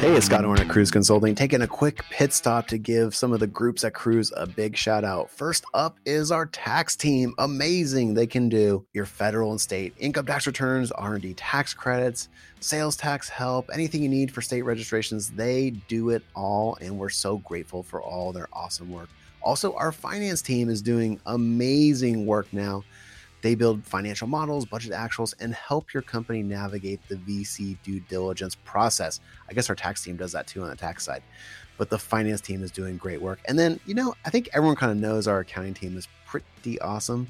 Hey, 0.07 0.15
it's 0.15 0.27
Scott 0.27 0.45
Orn 0.45 0.57
at 0.57 0.69
Kruze 0.69 0.89
Consulting, 0.89 1.35
taking 1.35 1.63
a 1.63 1.67
quick 1.67 2.01
pit 2.09 2.31
stop 2.31 2.67
to 2.67 2.77
give 2.77 3.13
some 3.13 3.33
of 3.33 3.41
the 3.41 3.45
groups 3.45 3.83
at 3.83 3.91
Kruze 3.91 4.31
a 4.37 4.47
big 4.47 4.77
shout 4.77 5.03
out. 5.03 5.29
First 5.29 5.65
up 5.73 5.97
is 6.05 6.31
our 6.31 6.45
tax 6.45 6.95
team. 6.95 7.33
Amazing. 7.39 8.13
They 8.13 8.25
can 8.25 8.47
do 8.47 8.85
your 8.93 9.05
federal 9.05 9.51
and 9.51 9.59
state 9.59 9.93
income 9.99 10.25
tax 10.25 10.47
returns, 10.47 10.93
R&D 10.93 11.33
tax 11.33 11.73
credits, 11.73 12.29
sales 12.61 12.95
tax 12.95 13.27
help, 13.27 13.69
anything 13.73 14.01
you 14.01 14.07
need 14.07 14.31
for 14.31 14.41
state 14.41 14.61
registrations. 14.61 15.31
They 15.31 15.71
do 15.89 16.11
it 16.11 16.23
all, 16.37 16.77
and 16.79 16.97
we're 16.97 17.09
so 17.09 17.39
grateful 17.39 17.83
for 17.83 18.01
all 18.01 18.31
their 18.31 18.47
awesome 18.53 18.89
work. 18.89 19.09
Also, 19.41 19.73
our 19.73 19.91
finance 19.91 20.41
team 20.41 20.69
is 20.69 20.81
doing 20.81 21.19
amazing 21.25 22.25
work 22.25 22.47
now 22.53 22.81
they 23.41 23.55
build 23.55 23.83
financial 23.83 24.27
models, 24.27 24.65
budget 24.65 24.91
actuals, 24.91 25.33
and 25.39 25.53
help 25.53 25.93
your 25.93 26.03
company 26.03 26.41
navigate 26.41 26.99
the 27.07 27.15
VC 27.15 27.77
due 27.83 27.99
diligence 27.99 28.55
process. 28.55 29.19
I 29.49 29.53
guess 29.53 29.69
our 29.69 29.75
tax 29.75 30.03
team 30.03 30.17
does 30.17 30.31
that 30.31 30.47
too 30.47 30.63
on 30.63 30.69
the 30.69 30.75
tax 30.75 31.05
side, 31.05 31.23
but 31.77 31.89
the 31.89 31.99
finance 31.99 32.41
team 32.41 32.63
is 32.63 32.71
doing 32.71 32.97
great 32.97 33.21
work. 33.21 33.39
And 33.47 33.57
then, 33.57 33.79
you 33.85 33.93
know, 33.93 34.15
I 34.25 34.29
think 34.29 34.49
everyone 34.53 34.75
kind 34.75 34.91
of 34.91 34.97
knows 34.97 35.27
our 35.27 35.39
accounting 35.39 35.73
team 35.73 35.97
is 35.97 36.07
pretty 36.25 36.79
awesome, 36.81 37.27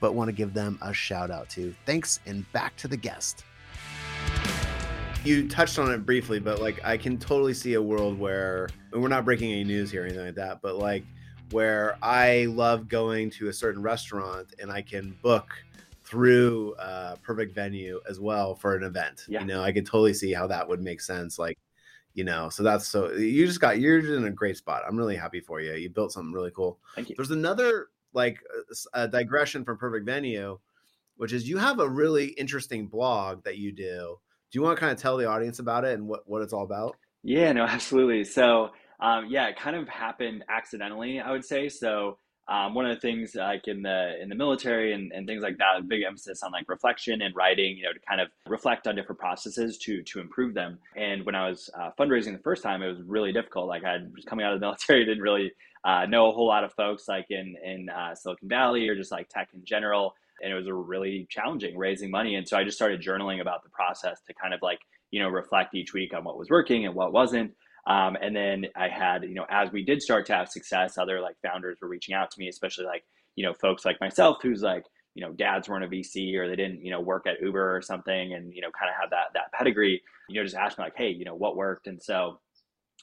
but 0.00 0.14
want 0.14 0.28
to 0.28 0.32
give 0.32 0.54
them 0.54 0.78
a 0.82 0.92
shout 0.92 1.30
out 1.30 1.48
too. 1.50 1.74
Thanks, 1.84 2.20
and 2.26 2.50
back 2.52 2.76
to 2.76 2.88
the 2.88 2.96
guest. 2.96 3.44
You 5.22 5.46
touched 5.48 5.78
on 5.78 5.92
it 5.92 6.06
briefly, 6.06 6.40
but 6.40 6.60
like 6.60 6.82
I 6.82 6.96
can 6.96 7.18
totally 7.18 7.52
see 7.52 7.74
a 7.74 7.82
world 7.82 8.18
where 8.18 8.70
we're 8.92 9.08
not 9.08 9.26
breaking 9.26 9.52
any 9.52 9.64
news 9.64 9.90
here 9.90 10.02
or 10.02 10.06
anything 10.06 10.24
like 10.24 10.34
that, 10.36 10.62
but 10.62 10.76
like 10.76 11.04
where 11.50 11.96
I 12.02 12.46
love 12.46 12.88
going 12.88 13.30
to 13.30 13.48
a 13.48 13.52
certain 13.52 13.82
restaurant 13.82 14.54
and 14.60 14.70
I 14.70 14.82
can 14.82 15.16
book 15.22 15.50
through 16.04 16.74
perfect 17.22 17.54
venue 17.54 18.00
as 18.08 18.18
well 18.18 18.54
for 18.54 18.74
an 18.74 18.82
event. 18.82 19.24
Yeah. 19.28 19.40
You 19.40 19.46
know, 19.46 19.62
I 19.62 19.72
could 19.72 19.86
totally 19.86 20.14
see 20.14 20.32
how 20.32 20.46
that 20.48 20.68
would 20.68 20.80
make 20.80 21.00
sense. 21.00 21.38
Like, 21.38 21.58
you 22.14 22.24
know, 22.24 22.48
so 22.48 22.62
that's 22.62 22.88
so 22.88 23.12
you 23.12 23.46
just 23.46 23.60
got 23.60 23.78
you're 23.78 24.16
in 24.16 24.24
a 24.24 24.30
great 24.30 24.56
spot. 24.56 24.82
I'm 24.86 24.96
really 24.96 25.16
happy 25.16 25.40
for 25.40 25.60
you. 25.60 25.74
You 25.74 25.88
built 25.90 26.12
something 26.12 26.32
really 26.32 26.50
cool. 26.50 26.78
Thank 26.96 27.10
you. 27.10 27.14
There's 27.16 27.30
another 27.30 27.88
like 28.12 28.40
a 28.92 29.06
digression 29.06 29.64
from 29.64 29.78
perfect 29.78 30.06
venue, 30.06 30.58
which 31.16 31.32
is 31.32 31.48
you 31.48 31.58
have 31.58 31.78
a 31.78 31.88
really 31.88 32.26
interesting 32.26 32.86
blog 32.86 33.44
that 33.44 33.58
you 33.58 33.72
do. 33.72 34.16
Do 34.50 34.58
you 34.58 34.62
want 34.62 34.76
to 34.76 34.80
kind 34.80 34.92
of 34.92 34.98
tell 34.98 35.16
the 35.16 35.26
audience 35.26 35.60
about 35.60 35.84
it 35.84 35.94
and 35.94 36.08
what, 36.08 36.28
what 36.28 36.42
it's 36.42 36.52
all 36.52 36.64
about? 36.64 36.96
Yeah, 37.22 37.52
no, 37.52 37.62
absolutely. 37.68 38.24
So 38.24 38.70
um, 39.00 39.26
yeah, 39.28 39.48
it 39.48 39.56
kind 39.56 39.76
of 39.76 39.88
happened 39.88 40.44
accidentally, 40.48 41.20
I 41.20 41.30
would 41.30 41.44
say. 41.44 41.68
So 41.68 42.18
um, 42.50 42.74
one 42.74 42.84
of 42.84 42.94
the 42.94 43.00
things 43.00 43.36
like 43.36 43.68
in 43.68 43.80
the 43.80 44.20
in 44.20 44.28
the 44.28 44.34
military 44.34 44.92
and, 44.92 45.12
and 45.12 45.26
things 45.26 45.42
like 45.42 45.56
that, 45.58 45.86
big 45.88 46.02
emphasis 46.02 46.42
on 46.42 46.50
like 46.50 46.68
reflection 46.68 47.22
and 47.22 47.34
writing, 47.34 47.76
you 47.76 47.84
know, 47.84 47.92
to 47.92 48.00
kind 48.00 48.20
of 48.20 48.28
reflect 48.48 48.88
on 48.88 48.96
different 48.96 49.20
processes 49.20 49.78
to 49.78 50.02
to 50.02 50.20
improve 50.20 50.52
them. 50.52 50.78
And 50.96 51.24
when 51.24 51.36
I 51.36 51.48
was 51.48 51.70
uh, 51.78 51.90
fundraising 51.98 52.32
the 52.32 52.42
first 52.42 52.62
time, 52.62 52.82
it 52.82 52.88
was 52.88 53.02
really 53.02 53.32
difficult. 53.32 53.68
Like 53.68 53.84
I 53.84 53.98
was 54.14 54.24
coming 54.24 54.44
out 54.44 54.52
of 54.52 54.58
the 54.58 54.66
military, 54.66 55.04
didn't 55.04 55.22
really 55.22 55.52
uh, 55.84 56.06
know 56.06 56.28
a 56.28 56.32
whole 56.32 56.48
lot 56.48 56.64
of 56.64 56.72
folks 56.74 57.06
like 57.06 57.26
in 57.30 57.56
in 57.64 57.88
uh, 57.88 58.16
Silicon 58.16 58.48
Valley 58.48 58.88
or 58.88 58.96
just 58.96 59.12
like 59.12 59.28
tech 59.28 59.48
in 59.54 59.64
general. 59.64 60.14
And 60.42 60.50
it 60.50 60.56
was 60.56 60.66
really 60.68 61.28
challenging 61.30 61.78
raising 61.78 62.10
money. 62.10 62.34
And 62.34 62.48
so 62.48 62.56
I 62.56 62.64
just 62.64 62.76
started 62.76 63.00
journaling 63.00 63.40
about 63.40 63.62
the 63.62 63.70
process 63.70 64.22
to 64.26 64.34
kind 64.34 64.52
of 64.52 64.60
like 64.60 64.80
you 65.12 65.22
know 65.22 65.28
reflect 65.28 65.74
each 65.76 65.92
week 65.94 66.12
on 66.14 66.24
what 66.24 66.36
was 66.36 66.50
working 66.50 66.84
and 66.84 66.96
what 66.96 67.12
wasn't. 67.12 67.52
Um, 67.90 68.16
and 68.22 68.36
then 68.36 68.66
I 68.76 68.88
had, 68.88 69.24
you 69.24 69.34
know, 69.34 69.46
as 69.50 69.72
we 69.72 69.84
did 69.84 70.00
start 70.00 70.24
to 70.26 70.32
have 70.32 70.48
success, 70.48 70.96
other 70.96 71.20
like 71.20 71.34
founders 71.42 71.78
were 71.82 71.88
reaching 71.88 72.14
out 72.14 72.30
to 72.30 72.38
me, 72.38 72.46
especially 72.46 72.84
like, 72.84 73.02
you 73.34 73.44
know, 73.44 73.52
folks 73.52 73.84
like 73.84 74.00
myself 74.00 74.36
who's 74.42 74.62
like, 74.62 74.84
you 75.16 75.26
know, 75.26 75.32
dads 75.32 75.68
weren't 75.68 75.84
a 75.84 75.88
VC 75.88 76.36
or 76.36 76.48
they 76.48 76.54
didn't, 76.54 76.84
you 76.84 76.92
know, 76.92 77.00
work 77.00 77.26
at 77.26 77.42
Uber 77.42 77.76
or 77.76 77.82
something 77.82 78.32
and, 78.32 78.54
you 78.54 78.60
know, 78.60 78.70
kind 78.70 78.88
of 78.88 79.00
have 79.00 79.10
that 79.10 79.32
that 79.34 79.50
pedigree, 79.52 80.00
you 80.28 80.36
know, 80.36 80.44
just 80.44 80.54
ask 80.56 80.78
me 80.78 80.84
like, 80.84 80.96
hey, 80.96 81.10
you 81.10 81.24
know, 81.24 81.34
what 81.34 81.56
worked? 81.56 81.88
And 81.88 82.00
so 82.00 82.38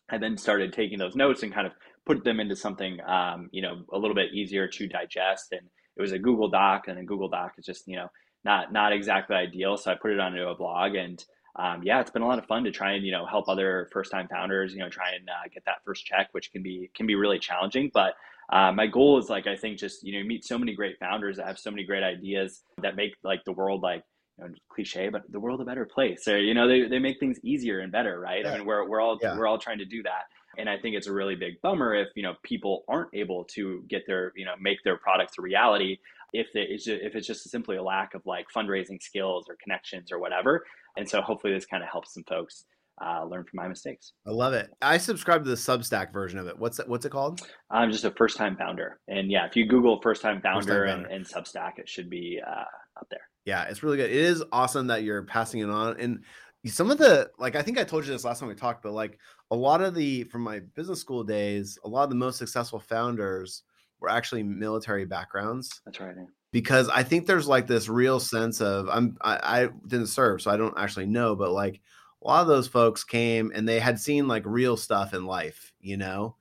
I 0.09 0.17
then 0.17 0.37
started 0.37 0.71
taking 0.71 0.99
those 0.99 1.17
notes 1.17 1.43
and 1.43 1.53
kind 1.53 1.67
of 1.67 1.73
put 2.05 2.23
them 2.23 2.39
into 2.39 2.55
something 2.55 2.97
um, 3.05 3.49
you 3.51 3.61
know, 3.61 3.83
a 3.91 3.97
little 3.97 4.15
bit 4.15 4.33
easier 4.33 4.69
to 4.69 4.87
digest. 4.87 5.51
And 5.51 5.67
it 5.97 6.01
was 6.01 6.13
a 6.13 6.19
Google 6.19 6.47
Doc 6.47 6.87
and 6.87 6.97
a 6.97 7.03
Google 7.03 7.27
Doc 7.27 7.55
is 7.57 7.65
just, 7.65 7.89
you 7.89 7.97
know, 7.97 8.07
not 8.45 8.71
not 8.71 8.93
exactly 8.93 9.35
ideal. 9.35 9.75
So 9.75 9.91
I 9.91 9.95
put 9.95 10.11
it 10.11 10.19
onto 10.21 10.43
a 10.43 10.55
blog 10.55 10.95
and 10.95 11.21
um, 11.57 11.81
yeah, 11.83 11.99
it's 11.99 12.11
been 12.11 12.21
a 12.21 12.27
lot 12.27 12.37
of 12.37 12.45
fun 12.45 12.63
to 12.63 12.71
try 12.71 12.93
and 12.93 13.05
you 13.05 13.11
know 13.11 13.25
help 13.25 13.49
other 13.49 13.89
first 13.91 14.11
time 14.11 14.27
founders, 14.27 14.73
you 14.73 14.79
know, 14.79 14.89
try 14.89 15.11
and 15.11 15.27
uh, 15.27 15.47
get 15.53 15.63
that 15.65 15.77
first 15.83 16.05
check, 16.05 16.29
which 16.31 16.51
can 16.51 16.61
be 16.61 16.89
can 16.95 17.07
be 17.07 17.15
really 17.15 17.39
challenging. 17.39 17.89
But 17.93 18.13
uh, 18.51 18.71
my 18.71 18.87
goal 18.87 19.17
is 19.17 19.29
like 19.29 19.47
I 19.47 19.55
think 19.55 19.77
just 19.77 20.03
you 20.03 20.17
know 20.17 20.25
meet 20.25 20.45
so 20.45 20.57
many 20.57 20.73
great 20.73 20.97
founders 20.99 21.37
that 21.37 21.47
have 21.47 21.57
so 21.57 21.71
many 21.71 21.83
great 21.83 22.03
ideas 22.03 22.61
that 22.81 22.95
make 22.95 23.15
like 23.23 23.43
the 23.45 23.51
world 23.51 23.81
like 23.81 24.03
you 24.37 24.45
know, 24.45 24.53
cliche, 24.69 25.09
but 25.09 25.23
the 25.31 25.39
world 25.39 25.59
a 25.59 25.65
better 25.65 25.85
place. 25.85 26.27
Or 26.27 26.39
you 26.39 26.53
know 26.53 26.67
they, 26.67 26.87
they 26.87 26.99
make 26.99 27.19
things 27.19 27.39
easier 27.43 27.79
and 27.79 27.91
better, 27.91 28.19
right? 28.19 28.43
Yeah. 28.43 28.53
I 28.53 28.57
mean 28.57 28.67
we're 28.67 28.87
we're 28.87 29.01
all 29.01 29.17
yeah. 29.21 29.37
we're 29.37 29.47
all 29.47 29.57
trying 29.57 29.79
to 29.79 29.85
do 29.85 30.03
that. 30.03 30.23
And 30.57 30.69
I 30.69 30.77
think 30.77 30.95
it's 30.95 31.07
a 31.07 31.13
really 31.13 31.35
big 31.35 31.61
bummer 31.61 31.93
if 31.93 32.07
you 32.15 32.23
know 32.23 32.33
people 32.43 32.83
aren't 32.87 33.13
able 33.13 33.43
to 33.55 33.83
get 33.87 34.03
their 34.07 34.33
you 34.35 34.45
know 34.45 34.53
make 34.59 34.83
their 34.83 34.97
products 34.97 35.33
a 35.37 35.41
reality 35.41 35.97
if 36.33 36.47
it's 36.53 36.83
just, 36.85 37.01
if 37.01 37.15
it's 37.15 37.27
just 37.27 37.49
simply 37.49 37.77
a 37.77 37.83
lack 37.83 38.13
of 38.13 38.25
like 38.25 38.47
fundraising 38.55 39.01
skills 39.01 39.45
or 39.49 39.57
connections 39.61 40.11
or 40.11 40.19
whatever. 40.19 40.65
And 40.97 41.07
so 41.07 41.21
hopefully 41.21 41.53
this 41.53 41.65
kind 41.65 41.83
of 41.83 41.89
helps 41.89 42.13
some 42.13 42.23
folks 42.23 42.65
uh, 43.01 43.23
learn 43.23 43.43
from 43.43 43.57
my 43.57 43.67
mistakes. 43.67 44.13
I 44.25 44.31
love 44.31 44.53
it. 44.53 44.73
I 44.81 44.97
subscribe 44.97 45.43
to 45.43 45.49
the 45.49 45.55
Substack 45.55 46.11
version 46.11 46.39
of 46.39 46.47
it. 46.47 46.57
What's 46.57 46.79
it, 46.79 46.87
what's 46.87 47.05
it 47.05 47.11
called? 47.11 47.41
I'm 47.69 47.91
just 47.91 48.03
a 48.03 48.11
first 48.11 48.37
time 48.37 48.57
founder, 48.57 48.99
and 49.07 49.29
yeah, 49.29 49.45
if 49.45 49.55
you 49.55 49.67
Google 49.67 50.01
first 50.01 50.21
time 50.21 50.41
founder, 50.41 50.85
and, 50.85 51.05
and, 51.05 51.25
Substack, 51.25 51.77
it 51.77 51.87
should 51.87 52.09
be 52.09 52.39
uh, 52.45 52.63
up 52.99 53.07
there. 53.11 53.29
Yeah, 53.45 53.65
it's 53.65 53.83
really 53.83 53.97
good. 53.97 54.09
It 54.09 54.15
is 54.15 54.43
awesome 54.51 54.87
that 54.87 55.03
you're 55.03 55.23
passing 55.23 55.61
it 55.61 55.69
on, 55.69 55.99
and 55.99 56.23
some 56.67 56.91
of 56.91 56.97
the 56.97 57.29
like 57.39 57.55
I 57.55 57.61
think 57.61 57.77
I 57.77 57.83
told 57.83 58.05
you 58.05 58.11
this 58.11 58.23
last 58.23 58.39
time 58.39 58.49
we 58.49 58.55
talked, 58.55 58.83
but 58.83 58.93
like 58.93 59.19
a 59.51 59.55
lot 59.55 59.81
of 59.81 59.95
the 59.95 60.23
from 60.25 60.41
my 60.41 60.59
business 60.59 60.99
school 60.99 61.23
days, 61.23 61.77
a 61.83 61.89
lot 61.89 62.03
of 62.03 62.09
the 62.09 62.15
most 62.15 62.37
successful 62.37 62.79
founders 62.79 63.63
were 63.99 64.09
actually 64.09 64.43
military 64.43 65.05
backgrounds. 65.05 65.81
That's 65.85 65.99
right. 65.99 66.15
Yeah 66.15 66.25
because 66.51 66.89
I 66.89 67.03
think 67.03 67.25
there's 67.25 67.47
like 67.47 67.67
this 67.67 67.89
real 67.89 68.19
sense 68.19 68.61
of 68.61 68.87
I'm 68.89 69.17
I, 69.21 69.63
I, 69.63 69.69
didn't 69.87 70.07
serve, 70.07 70.41
so 70.41 70.51
I 70.51 70.57
don't 70.57 70.77
actually 70.77 71.05
know, 71.05 71.35
but 71.35 71.51
like 71.51 71.81
a 72.23 72.27
lot 72.27 72.41
of 72.41 72.47
those 72.47 72.67
folks 72.67 73.03
came 73.03 73.51
and 73.53 73.67
they 73.67 73.79
had 73.79 73.99
seen 73.99 74.27
like 74.27 74.43
real 74.45 74.77
stuff 74.77 75.13
in 75.13 75.25
life, 75.25 75.73
you 75.79 75.97
know, 75.97 76.35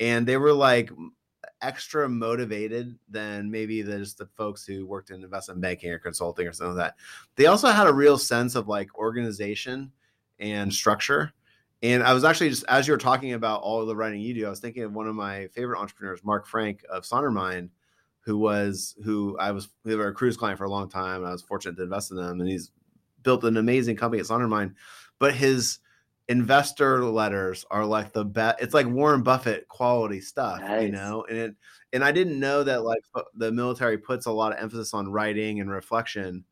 and 0.00 0.26
they 0.26 0.36
were 0.36 0.52
like 0.52 0.90
extra 1.62 2.08
motivated 2.08 2.98
than 3.08 3.50
maybe 3.50 3.82
the, 3.82 3.98
just 3.98 4.18
the 4.18 4.26
folks 4.26 4.66
who 4.66 4.86
worked 4.86 5.10
in 5.10 5.22
investment 5.22 5.60
banking 5.60 5.90
or 5.90 5.98
consulting 5.98 6.46
or 6.46 6.52
something 6.52 6.76
like 6.76 6.88
that. 6.88 6.96
They 7.36 7.46
also 7.46 7.68
had 7.68 7.86
a 7.86 7.92
real 7.92 8.18
sense 8.18 8.54
of 8.54 8.68
like 8.68 8.94
organization 8.98 9.92
and 10.38 10.72
structure. 10.72 11.32
And 11.82 12.02
I 12.02 12.12
was 12.12 12.24
actually 12.24 12.50
just 12.50 12.64
as 12.68 12.86
you 12.86 12.92
were 12.92 12.98
talking 12.98 13.32
about 13.32 13.62
all 13.62 13.84
the 13.86 13.96
writing 13.96 14.20
you 14.20 14.34
do, 14.34 14.46
I 14.46 14.50
was 14.50 14.60
thinking 14.60 14.82
of 14.82 14.92
one 14.92 15.08
of 15.08 15.14
my 15.14 15.46
favorite 15.48 15.80
entrepreneurs, 15.80 16.22
Mark 16.22 16.46
Frank 16.46 16.84
of 16.90 17.04
Sondermind 17.04 17.70
who 18.22 18.38
was 18.38 18.94
who 19.04 19.36
I 19.38 19.50
was 19.50 19.68
we 19.84 19.94
were 19.94 20.08
a 20.08 20.14
Kruze 20.14 20.38
client 20.38 20.58
for 20.58 20.64
a 20.64 20.70
long 20.70 20.88
time. 20.88 21.18
And 21.18 21.26
I 21.26 21.32
was 21.32 21.42
fortunate 21.42 21.76
to 21.76 21.82
invest 21.82 22.10
in 22.10 22.16
them, 22.16 22.40
and 22.40 22.48
he's 22.48 22.70
built 23.22 23.44
an 23.44 23.56
amazing 23.56 23.96
company 23.96 24.20
at 24.20 24.26
Sondermind. 24.26 24.74
But 25.18 25.34
his 25.34 25.80
investor 26.32 27.04
letters 27.04 27.64
are 27.70 27.84
like 27.84 28.12
the 28.12 28.24
best. 28.24 28.60
It's 28.60 28.74
like 28.74 28.86
Warren 28.86 29.22
Buffett 29.22 29.68
quality 29.68 30.20
stuff, 30.20 30.60
nice. 30.60 30.82
you 30.82 30.90
know. 30.90 31.24
And 31.28 31.38
it 31.38 31.54
and 31.92 32.02
I 32.02 32.10
didn't 32.10 32.40
know 32.40 32.64
that 32.64 32.82
like 32.84 33.02
uh, 33.14 33.22
the 33.34 33.52
military 33.52 33.98
puts 33.98 34.26
a 34.26 34.32
lot 34.32 34.52
of 34.52 34.58
emphasis 34.58 34.94
on 34.94 35.10
writing 35.10 35.60
and 35.60 35.70
reflection 35.70 36.44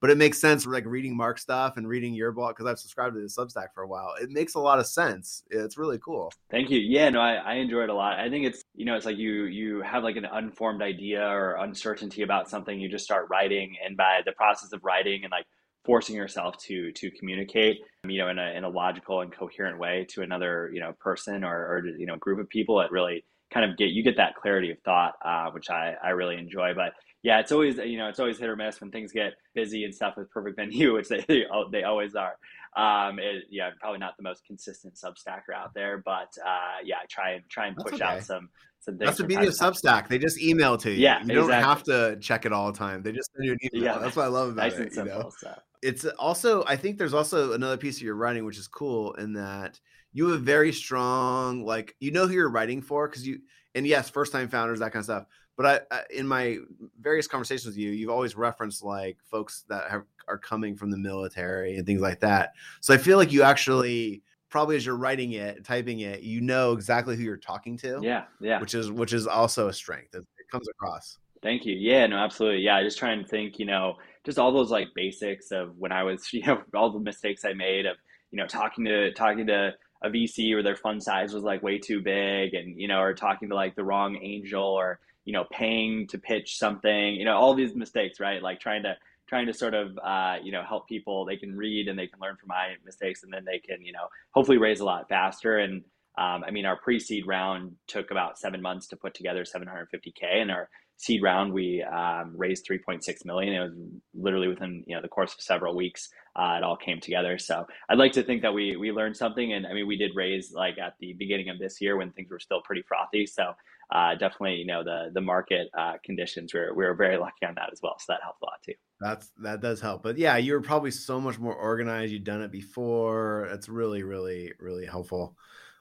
but 0.00 0.10
it 0.10 0.18
makes 0.18 0.38
sense 0.38 0.64
like 0.66 0.86
reading 0.86 1.16
Mark 1.16 1.38
stuff 1.38 1.76
and 1.76 1.88
reading 1.88 2.14
your 2.14 2.32
blog 2.32 2.54
because 2.54 2.70
I've 2.70 2.78
subscribed 2.78 3.16
to 3.16 3.20
the 3.20 3.26
Substack 3.26 3.68
for 3.74 3.82
a 3.82 3.88
while. 3.88 4.14
It 4.20 4.30
makes 4.30 4.54
a 4.54 4.60
lot 4.60 4.78
of 4.78 4.86
sense. 4.86 5.42
It's 5.50 5.76
really 5.76 5.98
cool. 5.98 6.32
Thank 6.50 6.70
you. 6.70 6.78
Yeah, 6.78 7.10
no, 7.10 7.20
I, 7.20 7.34
I 7.34 7.54
enjoy 7.54 7.82
it 7.82 7.90
a 7.90 7.94
lot. 7.94 8.18
I 8.18 8.30
think 8.30 8.46
it's 8.46 8.62
you 8.74 8.84
know 8.84 8.94
it's 8.94 9.06
like 9.06 9.18
you 9.18 9.44
you 9.44 9.82
have 9.82 10.04
like 10.04 10.16
an 10.16 10.24
unformed 10.24 10.82
idea 10.82 11.26
or 11.26 11.56
uncertainty 11.56 12.22
about 12.22 12.48
something, 12.48 12.78
you 12.78 12.88
just 12.88 13.04
start 13.04 13.26
writing, 13.30 13.76
and 13.84 13.96
by 13.96 14.20
the 14.24 14.32
process 14.32 14.72
of 14.72 14.84
writing 14.84 15.24
and 15.24 15.30
like 15.32 15.46
forcing 15.84 16.14
yourself 16.14 16.56
to 16.58 16.92
to 16.92 17.10
communicate 17.12 17.78
you 18.06 18.18
know 18.18 18.28
in 18.28 18.38
a, 18.38 18.52
in 18.56 18.64
a 18.64 18.68
logical 18.68 19.20
and 19.20 19.32
coherent 19.32 19.78
way 19.78 20.06
to 20.10 20.22
another 20.22 20.70
you 20.72 20.80
know 20.80 20.92
person 21.00 21.44
or, 21.44 21.56
or 21.56 21.82
you 21.98 22.06
know 22.06 22.16
group 22.16 22.38
of 22.38 22.48
people 22.48 22.80
it 22.80 22.90
really 22.90 23.24
kind 23.52 23.68
of 23.68 23.76
get 23.78 23.90
you 23.90 24.02
get 24.02 24.16
that 24.16 24.34
clarity 24.34 24.70
of 24.70 24.78
thought 24.84 25.14
uh, 25.24 25.50
which 25.50 25.70
I, 25.70 25.94
I 26.02 26.10
really 26.10 26.36
enjoy 26.36 26.74
but 26.74 26.92
yeah, 27.22 27.40
it's 27.40 27.50
always 27.50 27.78
you 27.78 27.98
know 27.98 28.08
it's 28.08 28.20
always 28.20 28.38
hit 28.38 28.48
or 28.48 28.56
miss 28.56 28.80
when 28.80 28.90
things 28.90 29.12
get 29.12 29.34
busy 29.54 29.84
and 29.84 29.94
stuff 29.94 30.14
with 30.16 30.30
Perfect 30.30 30.56
Venue, 30.56 30.94
which 30.94 31.08
they 31.08 31.24
they 31.72 31.82
always 31.82 32.14
are. 32.14 32.36
Um, 32.76 33.18
it, 33.18 33.44
yeah, 33.50 33.70
probably 33.80 33.98
not 33.98 34.16
the 34.16 34.22
most 34.22 34.44
consistent 34.46 34.94
Substacker 34.94 35.54
out 35.56 35.74
there, 35.74 36.02
but 36.04 36.28
uh, 36.44 36.78
yeah, 36.84 36.96
I 36.96 37.06
try 37.10 37.32
and 37.32 37.42
try 37.50 37.66
and 37.66 37.76
push 37.76 37.94
okay. 37.94 38.04
out 38.04 38.22
some 38.22 38.48
some 38.80 38.98
things. 38.98 39.08
That's 39.08 39.18
the 39.18 39.24
beauty 39.24 39.46
of 39.48 39.54
Substack. 39.54 40.08
They 40.08 40.18
just 40.18 40.40
email 40.40 40.76
to 40.78 40.90
you. 40.90 40.98
Yeah, 40.98 41.22
you 41.24 41.34
don't 41.34 41.50
have 41.50 41.82
to 41.84 42.16
check 42.20 42.46
it 42.46 42.52
all 42.52 42.70
the 42.70 42.78
time. 42.78 43.02
They 43.02 43.12
just 43.12 43.30
send 43.34 43.46
you 43.46 43.52
an 43.52 43.58
email. 43.74 43.94
Yeah, 43.94 43.98
that's 43.98 44.14
what 44.14 44.24
I 44.24 44.28
love 44.28 44.50
about 44.50 44.62
nice 44.62 44.74
it. 44.74 44.92
Simple, 44.92 45.16
you 45.16 45.22
know? 45.24 45.30
so. 45.36 45.54
It's 45.82 46.04
also 46.04 46.64
I 46.66 46.76
think 46.76 46.98
there's 46.98 47.14
also 47.14 47.52
another 47.52 47.76
piece 47.76 47.96
of 47.96 48.02
your 48.02 48.14
writing 48.14 48.44
which 48.44 48.58
is 48.58 48.68
cool 48.68 49.14
in 49.14 49.34
that 49.34 49.80
you 50.12 50.28
have 50.28 50.40
a 50.40 50.42
very 50.42 50.72
strong 50.72 51.64
like 51.64 51.94
you 52.00 52.10
know 52.10 52.26
who 52.26 52.34
you're 52.34 52.50
writing 52.50 52.82
for 52.82 53.08
because 53.08 53.26
you 53.26 53.40
and 53.74 53.86
yes 53.86 54.08
first 54.08 54.32
time 54.32 54.48
founders 54.48 54.80
that 54.80 54.92
kind 54.92 55.00
of 55.00 55.04
stuff 55.04 55.26
but 55.58 55.66
I, 55.90 55.96
I, 55.96 56.02
in 56.14 56.26
my 56.26 56.58
various 57.00 57.26
conversations 57.26 57.66
with 57.66 57.76
you, 57.76 57.90
you've 57.90 58.10
always 58.10 58.36
referenced 58.36 58.84
like 58.84 59.18
folks 59.28 59.64
that 59.68 59.90
have, 59.90 60.04
are 60.28 60.38
coming 60.38 60.76
from 60.76 60.92
the 60.92 60.96
military 60.96 61.76
and 61.76 61.84
things 61.84 62.00
like 62.00 62.20
that. 62.20 62.52
So 62.80 62.94
I 62.94 62.96
feel 62.96 63.18
like 63.18 63.32
you 63.32 63.42
actually 63.42 64.22
probably 64.50 64.76
as 64.76 64.86
you're 64.86 64.96
writing 64.96 65.32
it, 65.32 65.64
typing 65.64 65.98
it, 66.00 66.22
you 66.22 66.40
know 66.40 66.72
exactly 66.72 67.16
who 67.16 67.24
you're 67.24 67.36
talking 67.36 67.76
to. 67.78 67.98
Yeah, 68.00 68.24
yeah. 68.40 68.60
Which 68.60 68.74
is 68.74 68.92
which 68.92 69.12
is 69.12 69.26
also 69.26 69.66
a 69.66 69.72
strength. 69.72 70.14
It, 70.14 70.18
it 70.38 70.48
comes 70.48 70.68
across. 70.68 71.18
Thank 71.42 71.64
you. 71.66 71.74
Yeah, 71.74 72.06
no, 72.06 72.16
absolutely. 72.16 72.62
Yeah, 72.62 72.76
I 72.76 72.82
just 72.82 72.98
try 72.98 73.12
and 73.12 73.26
think, 73.28 73.58
you 73.58 73.66
know, 73.66 73.94
just 74.24 74.38
all 74.38 74.52
those 74.52 74.70
like 74.70 74.88
basics 74.94 75.50
of 75.52 75.76
when 75.76 75.92
I 75.92 76.02
was, 76.02 76.28
you 76.32 76.44
know, 76.44 76.62
all 76.74 76.90
the 76.90 76.98
mistakes 76.98 77.44
I 77.44 77.52
made 77.52 77.86
of, 77.86 77.96
you 78.30 78.36
know, 78.36 78.46
talking 78.46 78.84
to 78.84 79.12
talking 79.12 79.46
to 79.46 79.72
a 80.02 80.10
VC 80.10 80.52
where 80.52 80.62
their 80.62 80.76
fund 80.76 81.02
size 81.02 81.32
was 81.32 81.42
like 81.42 81.62
way 81.62 81.78
too 81.78 82.00
big 82.00 82.54
and, 82.54 82.80
you 82.80 82.88
know, 82.88 83.00
or 83.00 83.14
talking 83.14 83.48
to 83.48 83.54
like 83.54 83.74
the 83.74 83.84
wrong 83.84 84.18
angel 84.22 84.62
or, 84.62 85.00
you 85.24 85.32
know, 85.32 85.44
paying 85.50 86.06
to 86.08 86.18
pitch 86.18 86.58
something, 86.58 87.14
you 87.14 87.24
know, 87.24 87.36
all 87.36 87.54
these 87.54 87.74
mistakes, 87.74 88.20
right? 88.20 88.42
Like 88.42 88.60
trying 88.60 88.82
to 88.82 88.96
trying 89.28 89.46
to 89.46 89.52
sort 89.52 89.74
of 89.74 89.96
uh, 90.02 90.36
you 90.42 90.50
know 90.50 90.62
help 90.66 90.88
people 90.88 91.24
they 91.24 91.36
can 91.36 91.56
read 91.56 91.86
and 91.86 91.98
they 91.98 92.06
can 92.06 92.18
learn 92.18 92.36
from 92.36 92.48
my 92.48 92.74
mistakes 92.84 93.22
and 93.22 93.32
then 93.32 93.44
they 93.44 93.58
can 93.58 93.84
you 93.84 93.92
know 93.92 94.08
hopefully 94.30 94.56
raise 94.56 94.80
a 94.80 94.84
lot 94.84 95.08
faster 95.08 95.58
and 95.58 95.84
um, 96.16 96.42
i 96.46 96.50
mean 96.50 96.64
our 96.64 96.76
pre-seed 96.76 97.26
round 97.26 97.72
took 97.86 98.10
about 98.10 98.38
seven 98.38 98.62
months 98.62 98.86
to 98.88 98.96
put 98.96 99.14
together 99.14 99.44
750k 99.44 100.24
and 100.24 100.50
our 100.50 100.68
seed 100.98 101.22
round 101.22 101.52
we 101.52 101.82
um, 101.82 102.34
raised 102.36 102.66
3.6 102.66 103.24
million. 103.24 103.54
It 103.54 103.60
was 103.60 103.72
literally 104.14 104.48
within 104.48 104.84
you 104.86 104.94
know 104.94 105.00
the 105.00 105.08
course 105.08 105.32
of 105.32 105.40
several 105.40 105.74
weeks 105.74 106.10
uh, 106.36 106.56
it 106.58 106.64
all 106.64 106.76
came 106.76 107.00
together. 107.00 107.38
So 107.38 107.66
i'd 107.88 107.98
like 107.98 108.12
to 108.12 108.22
think 108.22 108.42
that 108.42 108.52
we 108.52 108.76
we 108.76 108.92
learned 108.92 109.16
something 109.16 109.52
and 109.52 109.66
i 109.66 109.72
mean 109.72 109.86
we 109.86 109.96
did 109.96 110.12
raise 110.14 110.52
like 110.52 110.78
at 110.78 110.94
the 111.00 111.14
beginning 111.18 111.48
of 111.48 111.58
this 111.58 111.80
year 111.80 111.96
when 111.96 112.10
things 112.12 112.30
were 112.30 112.40
still 112.40 112.60
pretty 112.62 112.82
frothy. 112.86 113.26
So 113.26 113.54
uh, 113.90 114.14
definitely 114.16 114.56
you 114.56 114.66
know 114.66 114.84
the 114.84 115.10
the 115.14 115.20
market 115.20 115.68
uh, 115.78 115.94
conditions 116.04 116.52
we 116.52 116.60
were, 116.60 116.74
we 116.74 116.84
were 116.84 116.94
very 116.94 117.16
lucky 117.16 117.46
on 117.46 117.54
that 117.54 117.70
as 117.72 117.80
well. 117.82 117.96
So 117.98 118.12
that 118.12 118.22
helped 118.22 118.42
a 118.42 118.46
lot 118.46 118.62
too. 118.64 118.74
That's 119.00 119.30
that 119.42 119.60
does 119.60 119.80
help. 119.80 120.02
But 120.02 120.18
yeah 120.18 120.36
you 120.36 120.52
were 120.52 120.60
probably 120.60 120.90
so 120.90 121.20
much 121.20 121.38
more 121.38 121.54
organized. 121.54 122.12
You've 122.12 122.24
done 122.24 122.42
it 122.42 122.50
before. 122.50 123.48
It's 123.52 123.68
really 123.68 124.02
really 124.02 124.52
really 124.58 124.84
helpful. 124.84 125.36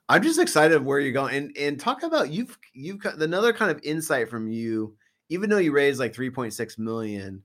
I'm 0.10 0.24
just 0.24 0.40
excited 0.40 0.86
where 0.86 1.00
you're 1.00 1.12
going. 1.12 1.36
And 1.36 1.58
and 1.58 1.80
talk 1.80 2.04
about 2.04 2.30
you've 2.30 2.58
you've 2.74 3.04
another 3.04 3.52
kind 3.52 3.72
of 3.72 3.80
insight 3.84 4.30
from 4.30 4.48
you 4.48 4.96
even 5.30 5.50
though 5.50 5.58
you 5.58 5.72
raised 5.72 6.00
like 6.00 6.14
3.6 6.14 6.78
million, 6.78 7.44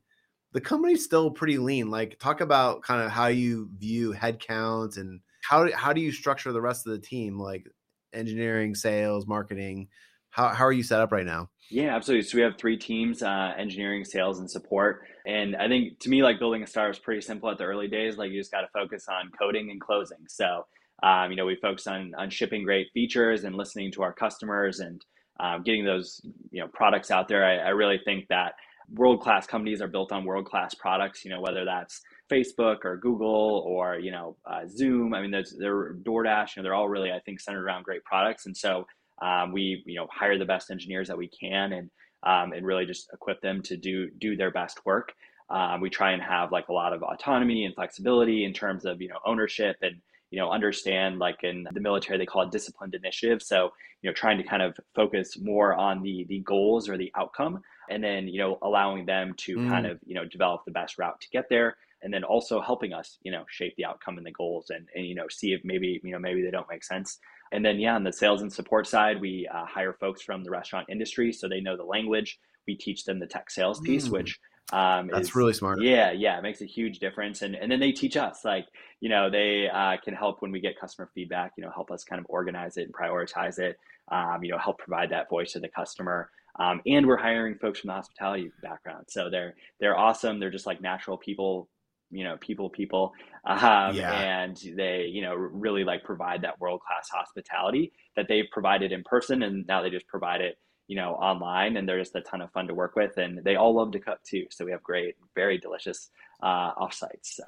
the 0.52 0.60
company's 0.60 1.04
still 1.04 1.30
pretty 1.30 1.58
lean. 1.58 1.90
Like 1.90 2.18
talk 2.18 2.40
about 2.40 2.82
kind 2.82 3.02
of 3.02 3.10
how 3.10 3.26
you 3.26 3.70
view 3.78 4.12
headcounts 4.12 4.98
and 4.98 5.20
how 5.42 5.70
how 5.72 5.92
do 5.92 6.00
you 6.00 6.12
structure 6.12 6.52
the 6.52 6.60
rest 6.60 6.86
of 6.86 6.92
the 6.92 6.98
team, 6.98 7.38
like 7.38 7.66
engineering, 8.12 8.74
sales, 8.74 9.26
marketing. 9.26 9.88
How 10.30 10.48
how 10.48 10.64
are 10.64 10.72
you 10.72 10.82
set 10.82 11.00
up 11.00 11.12
right 11.12 11.26
now? 11.26 11.48
Yeah, 11.70 11.96
absolutely. 11.96 12.28
So 12.28 12.36
we 12.36 12.42
have 12.42 12.58
three 12.58 12.76
teams: 12.76 13.22
uh, 13.22 13.54
engineering, 13.56 14.04
sales, 14.04 14.38
and 14.38 14.50
support. 14.50 15.06
And 15.26 15.56
I 15.56 15.68
think 15.68 15.98
to 16.00 16.10
me, 16.10 16.22
like 16.22 16.38
building 16.38 16.62
a 16.62 16.66
startup 16.66 16.94
is 16.94 16.98
pretty 16.98 17.20
simple 17.22 17.50
at 17.50 17.58
the 17.58 17.64
early 17.64 17.88
days. 17.88 18.16
Like 18.16 18.30
you 18.30 18.40
just 18.40 18.52
got 18.52 18.60
to 18.62 18.68
focus 18.74 19.06
on 19.08 19.30
coding 19.38 19.70
and 19.70 19.80
closing. 19.80 20.18
So 20.28 20.64
um, 21.02 21.30
you 21.30 21.36
know, 21.36 21.46
we 21.46 21.56
focus 21.56 21.86
on 21.86 22.12
on 22.16 22.30
shipping 22.30 22.64
great 22.64 22.88
features 22.94 23.44
and 23.44 23.56
listening 23.56 23.90
to 23.92 24.02
our 24.02 24.12
customers 24.12 24.80
and 24.80 25.04
um, 25.40 25.62
getting 25.62 25.84
those 25.84 26.20
you 26.50 26.60
know 26.60 26.68
products 26.68 27.10
out 27.10 27.28
there. 27.28 27.44
I, 27.44 27.56
I 27.56 27.68
really 27.70 28.00
think 28.04 28.28
that 28.28 28.54
world 28.94 29.20
class 29.20 29.46
companies 29.46 29.80
are 29.80 29.88
built 29.88 30.12
on 30.12 30.24
world 30.24 30.46
class 30.46 30.74
products. 30.74 31.24
You 31.24 31.30
know 31.30 31.40
whether 31.40 31.64
that's 31.64 32.00
Facebook 32.30 32.84
or 32.84 32.96
Google 32.96 33.64
or 33.66 33.98
you 33.98 34.10
know 34.10 34.36
uh, 34.46 34.66
Zoom. 34.68 35.14
I 35.14 35.22
mean, 35.22 35.30
there's 35.30 35.54
they're 35.58 35.94
DoorDash. 35.94 36.56
You 36.56 36.62
know 36.62 36.64
they're 36.64 36.74
all 36.74 36.88
really 36.88 37.12
I 37.12 37.20
think 37.20 37.40
centered 37.40 37.64
around 37.64 37.84
great 37.84 38.04
products. 38.04 38.46
And 38.46 38.56
so 38.56 38.86
um, 39.20 39.52
we 39.52 39.82
you 39.86 39.96
know 39.96 40.06
hire 40.10 40.38
the 40.38 40.44
best 40.44 40.70
engineers 40.70 41.08
that 41.08 41.18
we 41.18 41.28
can 41.28 41.72
and 41.72 41.90
um, 42.24 42.52
and 42.52 42.64
really 42.64 42.86
just 42.86 43.08
equip 43.12 43.40
them 43.40 43.62
to 43.62 43.76
do 43.76 44.10
do 44.18 44.36
their 44.36 44.50
best 44.50 44.84
work. 44.84 45.12
Um, 45.50 45.80
we 45.80 45.90
try 45.90 46.12
and 46.12 46.22
have 46.22 46.50
like 46.50 46.68
a 46.68 46.72
lot 46.72 46.92
of 46.92 47.02
autonomy 47.02 47.64
and 47.64 47.74
flexibility 47.74 48.44
in 48.44 48.52
terms 48.52 48.84
of 48.84 49.00
you 49.00 49.08
know 49.08 49.18
ownership 49.26 49.76
and 49.82 49.96
you 50.32 50.38
know 50.38 50.50
understand 50.50 51.18
like 51.18 51.44
in 51.44 51.68
the 51.72 51.80
military 51.80 52.18
they 52.18 52.26
call 52.26 52.42
it 52.42 52.50
disciplined 52.50 52.94
initiative 52.94 53.40
so 53.42 53.70
you 54.00 54.10
know 54.10 54.14
trying 54.14 54.38
to 54.38 54.42
kind 54.42 54.62
of 54.62 54.76
focus 54.94 55.38
more 55.40 55.74
on 55.74 56.02
the 56.02 56.24
the 56.28 56.40
goals 56.40 56.88
or 56.88 56.96
the 56.96 57.12
outcome 57.16 57.62
and 57.90 58.02
then 58.02 58.26
you 58.26 58.38
know 58.38 58.58
allowing 58.62 59.06
them 59.06 59.34
to 59.36 59.56
mm. 59.56 59.68
kind 59.68 59.86
of 59.86 60.00
you 60.04 60.14
know 60.14 60.24
develop 60.24 60.64
the 60.64 60.72
best 60.72 60.98
route 60.98 61.20
to 61.20 61.28
get 61.28 61.44
there 61.50 61.76
and 62.02 62.12
then 62.12 62.24
also 62.24 62.60
helping 62.60 62.92
us 62.92 63.18
you 63.22 63.30
know 63.30 63.44
shape 63.48 63.74
the 63.76 63.84
outcome 63.84 64.16
and 64.16 64.26
the 64.26 64.32
goals 64.32 64.70
and, 64.70 64.88
and 64.96 65.06
you 65.06 65.14
know 65.14 65.26
see 65.30 65.52
if 65.52 65.60
maybe 65.64 66.00
you 66.02 66.12
know 66.12 66.18
maybe 66.18 66.42
they 66.42 66.50
don't 66.50 66.68
make 66.70 66.82
sense 66.82 67.18
and 67.52 67.64
then 67.64 67.78
yeah 67.78 67.94
on 67.94 68.02
the 68.02 68.12
sales 68.12 68.40
and 68.40 68.52
support 68.52 68.86
side 68.86 69.20
we 69.20 69.46
uh, 69.54 69.66
hire 69.66 69.92
folks 69.92 70.22
from 70.22 70.42
the 70.42 70.50
restaurant 70.50 70.86
industry 70.88 71.30
so 71.30 71.46
they 71.46 71.60
know 71.60 71.76
the 71.76 71.84
language 71.84 72.38
we 72.66 72.74
teach 72.74 73.04
them 73.04 73.18
the 73.18 73.26
tech 73.26 73.50
sales 73.50 73.80
piece 73.80 74.08
mm. 74.08 74.12
which 74.12 74.40
um, 74.72 75.10
That's 75.12 75.28
is, 75.28 75.34
really 75.34 75.52
smart. 75.52 75.82
Yeah, 75.82 76.12
yeah, 76.12 76.38
it 76.38 76.42
makes 76.42 76.62
a 76.62 76.66
huge 76.66 76.98
difference. 76.98 77.42
And 77.42 77.54
and 77.54 77.70
then 77.70 77.80
they 77.80 77.92
teach 77.92 78.16
us, 78.16 78.44
like 78.44 78.66
you 79.00 79.08
know, 79.08 79.30
they 79.30 79.68
uh, 79.68 79.96
can 80.02 80.14
help 80.14 80.40
when 80.40 80.50
we 80.50 80.60
get 80.60 80.78
customer 80.80 81.10
feedback. 81.14 81.52
You 81.56 81.64
know, 81.64 81.70
help 81.70 81.90
us 81.90 82.04
kind 82.04 82.20
of 82.20 82.26
organize 82.28 82.76
it 82.76 82.84
and 82.84 82.94
prioritize 82.94 83.58
it. 83.58 83.76
Um, 84.10 84.42
you 84.42 84.50
know, 84.50 84.58
help 84.58 84.78
provide 84.78 85.10
that 85.10 85.28
voice 85.28 85.52
to 85.52 85.60
the 85.60 85.68
customer. 85.68 86.30
Um, 86.58 86.80
and 86.86 87.06
we're 87.06 87.16
hiring 87.16 87.56
folks 87.56 87.80
from 87.80 87.88
the 87.88 87.94
hospitality 87.94 88.50
background, 88.62 89.06
so 89.08 89.30
they're 89.30 89.54
they're 89.80 89.96
awesome. 89.96 90.38
They're 90.38 90.50
just 90.50 90.66
like 90.66 90.80
natural 90.80 91.16
people, 91.16 91.68
you 92.10 92.24
know, 92.24 92.36
people 92.40 92.68
people, 92.68 93.12
um, 93.46 93.94
yeah. 93.94 94.42
and 94.42 94.58
they 94.76 95.06
you 95.10 95.22
know 95.22 95.34
really 95.34 95.84
like 95.84 96.04
provide 96.04 96.42
that 96.42 96.60
world 96.60 96.80
class 96.86 97.08
hospitality 97.10 97.92
that 98.16 98.26
they've 98.28 98.48
provided 98.52 98.92
in 98.92 99.02
person, 99.04 99.42
and 99.42 99.66
now 99.66 99.82
they 99.82 99.90
just 99.90 100.06
provide 100.08 100.40
it 100.40 100.58
you 100.92 100.96
know, 100.96 101.14
online, 101.14 101.78
and 101.78 101.88
they're 101.88 101.98
just 101.98 102.14
a 102.16 102.20
ton 102.20 102.42
of 102.42 102.52
fun 102.52 102.68
to 102.68 102.74
work 102.74 102.96
with, 102.96 103.16
and 103.16 103.42
they 103.42 103.56
all 103.56 103.74
love 103.74 103.92
to 103.92 103.98
cook 103.98 104.22
too. 104.24 104.44
So 104.50 104.62
we 104.62 104.72
have 104.72 104.82
great, 104.82 105.14
very 105.34 105.56
delicious 105.56 106.10
uh, 106.42 106.74
offsites. 106.74 107.28
So, 107.32 107.44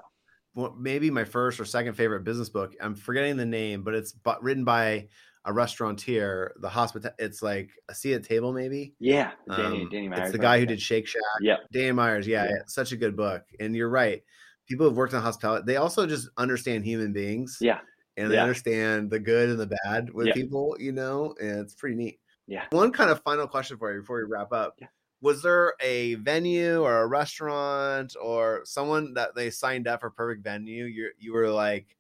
well, 0.55 0.75
maybe 0.79 1.11
my 1.11 1.25
first 1.25 1.61
or 1.61 1.67
second 1.67 1.93
favorite 1.93 2.25
business 2.25 2.49
book. 2.49 2.73
I'm 2.81 2.95
forgetting 2.95 3.37
the 3.37 3.45
name, 3.45 3.83
but 3.83 3.93
it's 3.93 4.13
but 4.13 4.43
written 4.43 4.65
by 4.65 5.09
a 5.45 5.53
restaurateur. 5.53 6.55
The 6.59 6.71
hospital. 6.71 7.11
It's 7.19 7.43
like 7.43 7.69
a 7.91 7.95
seat 7.95 8.15
at 8.15 8.25
table, 8.25 8.55
maybe. 8.55 8.95
Yeah, 8.99 9.33
Danny, 9.47 9.83
um, 9.83 9.89
Danny 9.91 10.09
Myers. 10.09 10.23
It's 10.23 10.33
the 10.33 10.39
guy 10.39 10.59
who 10.59 10.65
did 10.65 10.81
Shake 10.81 11.07
Shack. 11.07 11.21
Yeah, 11.43 11.57
Danny 11.71 11.93
Myers. 11.93 12.27
Yeah, 12.27 12.45
yeah, 12.45 12.63
such 12.67 12.93
a 12.93 12.97
good 12.97 13.15
book. 13.15 13.43
And 13.61 13.77
you're 13.77 13.91
right. 13.91 14.23
People 14.67 14.89
who've 14.89 14.97
worked 14.97 15.13
in 15.13 15.21
hospitality, 15.21 15.65
they 15.67 15.77
also 15.77 16.07
just 16.07 16.31
understand 16.39 16.87
human 16.87 17.13
beings. 17.13 17.59
Yeah. 17.61 17.81
And 18.17 18.31
they 18.31 18.37
yeah. 18.37 18.43
understand 18.43 19.11
the 19.11 19.19
good 19.19 19.51
and 19.51 19.61
the 19.61 19.77
bad 19.85 20.15
with 20.15 20.29
yeah. 20.29 20.33
people, 20.33 20.77
you 20.79 20.93
know, 20.93 21.35
and 21.39 21.59
it's 21.59 21.75
pretty 21.75 21.97
neat. 21.97 22.21
Yeah. 22.47 22.65
One 22.71 22.93
kind 22.93 23.11
of 23.11 23.23
final 23.23 23.47
question 23.47 23.79
for 23.79 23.93
you 23.93 24.01
before 24.01 24.19
we 24.19 24.31
wrap 24.31 24.53
up. 24.53 24.75
Yeah. 24.81 24.89
Was 25.21 25.43
there 25.43 25.75
a 25.81 26.17
venue 26.17 26.83
or 26.83 26.99
a 26.99 27.07
restaurant 27.07 28.15
or 28.21 28.61
someone 28.65 29.15
that 29.15 29.35
they 29.35 29.49
signed 29.51 29.89
up 29.89 30.01
for 30.01 30.11
perfect 30.11 30.45
venue? 30.45 30.85
You 30.85 31.11
you 31.19 31.33
were 31.33 31.49
like, 31.49 31.97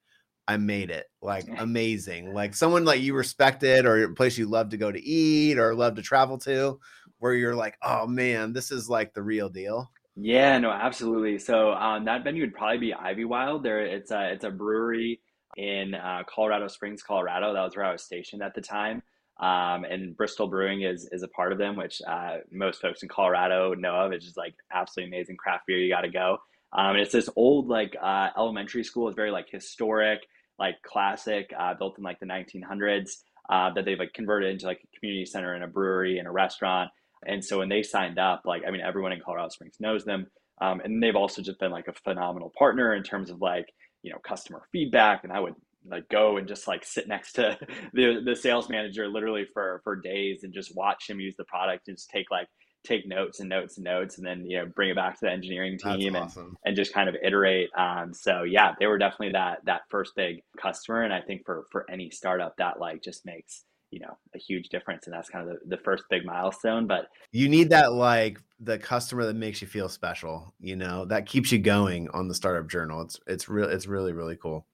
I 0.46 0.58
made 0.58 0.90
it. 0.90 1.06
Like 1.22 1.46
amazing. 1.58 2.34
Like 2.34 2.54
someone 2.54 2.84
like 2.84 3.00
you 3.00 3.14
respected 3.14 3.86
or 3.86 4.04
a 4.04 4.14
place 4.14 4.36
you 4.36 4.46
love 4.46 4.70
to 4.70 4.76
go 4.76 4.92
to 4.92 5.02
eat 5.02 5.58
or 5.58 5.74
love 5.74 5.94
to 5.94 6.02
travel 6.02 6.38
to, 6.38 6.78
where 7.18 7.34
you're 7.34 7.54
like, 7.54 7.78
oh 7.82 8.06
man, 8.06 8.52
this 8.52 8.70
is 8.70 8.88
like 8.88 9.14
the 9.14 9.22
real 9.22 9.48
deal. 9.48 9.90
Yeah, 10.16 10.58
no, 10.58 10.70
absolutely. 10.70 11.38
So 11.38 11.72
um, 11.72 12.04
that 12.04 12.22
venue 12.22 12.42
would 12.42 12.54
probably 12.54 12.78
be 12.78 12.92
Ivywild. 12.92 13.62
There, 13.62 13.80
it's 13.80 14.10
a 14.10 14.32
it's 14.32 14.44
a 14.44 14.50
brewery 14.50 15.20
in 15.56 15.94
uh, 15.94 16.22
Colorado 16.28 16.68
Springs, 16.68 17.02
Colorado. 17.02 17.52
That 17.52 17.62
was 17.62 17.76
where 17.76 17.84
I 17.84 17.92
was 17.92 18.04
stationed 18.04 18.42
at 18.42 18.54
the 18.54 18.60
time. 18.60 19.02
Um, 19.40 19.84
and 19.84 20.16
Bristol 20.16 20.46
Brewing 20.46 20.82
is 20.82 21.08
is 21.10 21.22
a 21.22 21.28
part 21.28 21.52
of 21.52 21.58
them, 21.58 21.76
which 21.76 22.00
uh, 22.06 22.38
most 22.52 22.80
folks 22.80 23.02
in 23.02 23.08
Colorado 23.08 23.74
know 23.74 23.94
of. 23.94 24.12
It's 24.12 24.24
just 24.24 24.36
like 24.36 24.54
absolutely 24.72 25.16
amazing 25.16 25.36
craft 25.36 25.66
beer. 25.66 25.78
You 25.78 25.92
got 25.92 26.02
to 26.02 26.08
go. 26.08 26.38
Um, 26.72 26.90
and 26.90 27.00
it's 27.00 27.12
this 27.12 27.28
old 27.36 27.68
like 27.68 27.96
uh, 28.00 28.28
elementary 28.36 28.84
school. 28.84 29.08
It's 29.08 29.16
very 29.16 29.30
like 29.30 29.48
historic, 29.50 30.20
like 30.58 30.80
classic, 30.82 31.52
uh, 31.58 31.74
built 31.74 31.98
in 31.98 32.04
like 32.04 32.20
the 32.20 32.26
1900s. 32.26 33.10
Uh, 33.50 33.70
that 33.74 33.84
they've 33.84 33.98
like 33.98 34.14
converted 34.14 34.50
into 34.50 34.64
like 34.64 34.80
a 34.82 34.98
community 34.98 35.26
center 35.26 35.52
and 35.52 35.62
a 35.62 35.66
brewery 35.66 36.18
and 36.18 36.26
a 36.26 36.30
restaurant. 36.30 36.90
And 37.26 37.44
so 37.44 37.58
when 37.58 37.68
they 37.68 37.82
signed 37.82 38.18
up, 38.18 38.42
like 38.46 38.62
I 38.66 38.70
mean, 38.70 38.80
everyone 38.80 39.12
in 39.12 39.20
Colorado 39.20 39.50
Springs 39.50 39.76
knows 39.80 40.04
them. 40.04 40.28
Um, 40.62 40.80
and 40.80 41.02
they've 41.02 41.16
also 41.16 41.42
just 41.42 41.58
been 41.58 41.70
like 41.70 41.88
a 41.88 41.92
phenomenal 41.92 42.52
partner 42.56 42.94
in 42.94 43.02
terms 43.02 43.28
of 43.28 43.42
like 43.42 43.66
you 44.02 44.12
know 44.12 44.18
customer 44.18 44.62
feedback. 44.72 45.24
And 45.24 45.32
I 45.32 45.40
would 45.40 45.54
like 45.88 46.08
go 46.08 46.36
and 46.36 46.48
just 46.48 46.66
like 46.66 46.84
sit 46.84 47.08
next 47.08 47.32
to 47.34 47.58
the 47.92 48.20
the 48.24 48.36
sales 48.36 48.68
manager 48.68 49.08
literally 49.08 49.46
for 49.52 49.80
for 49.84 49.96
days 49.96 50.44
and 50.44 50.52
just 50.52 50.74
watch 50.76 51.08
him 51.08 51.20
use 51.20 51.34
the 51.36 51.44
product 51.44 51.88
and 51.88 51.96
just 51.96 52.10
take 52.10 52.30
like 52.30 52.48
take 52.84 53.06
notes 53.06 53.40
and 53.40 53.48
notes 53.48 53.78
and 53.78 53.84
notes 53.84 54.18
and 54.18 54.26
then 54.26 54.44
you 54.44 54.58
know 54.58 54.66
bring 54.66 54.90
it 54.90 54.96
back 54.96 55.14
to 55.18 55.24
the 55.26 55.30
engineering 55.30 55.78
team 55.78 56.14
and, 56.14 56.30
and 56.64 56.76
just 56.76 56.92
kind 56.92 57.08
of 57.08 57.16
iterate 57.22 57.70
um, 57.78 58.12
so 58.12 58.42
yeah 58.42 58.72
they 58.78 58.86
were 58.86 58.98
definitely 58.98 59.32
that 59.32 59.58
that 59.64 59.82
first 59.90 60.12
big 60.16 60.42
customer 60.60 61.02
and 61.02 61.12
i 61.12 61.20
think 61.20 61.42
for 61.46 61.64
for 61.72 61.90
any 61.90 62.10
startup 62.10 62.54
that 62.58 62.78
like 62.78 63.02
just 63.02 63.24
makes 63.24 63.64
you 63.90 64.00
know 64.00 64.18
a 64.34 64.38
huge 64.38 64.68
difference 64.68 65.06
and 65.06 65.14
that's 65.14 65.30
kind 65.30 65.48
of 65.48 65.56
the, 65.64 65.76
the 65.76 65.82
first 65.82 66.04
big 66.10 66.26
milestone 66.26 66.86
but 66.86 67.06
you 67.32 67.48
need 67.48 67.70
that 67.70 67.92
like 67.92 68.40
the 68.60 68.78
customer 68.78 69.24
that 69.24 69.36
makes 69.36 69.62
you 69.62 69.68
feel 69.68 69.88
special 69.88 70.52
you 70.60 70.76
know 70.76 71.04
that 71.04 71.26
keeps 71.26 71.52
you 71.52 71.58
going 71.58 72.08
on 72.10 72.28
the 72.28 72.34
startup 72.34 72.68
journal. 72.68 73.02
It's 73.02 73.20
it's 73.26 73.48
real 73.48 73.68
it's 73.68 73.86
really 73.86 74.12
really 74.12 74.36
cool 74.36 74.66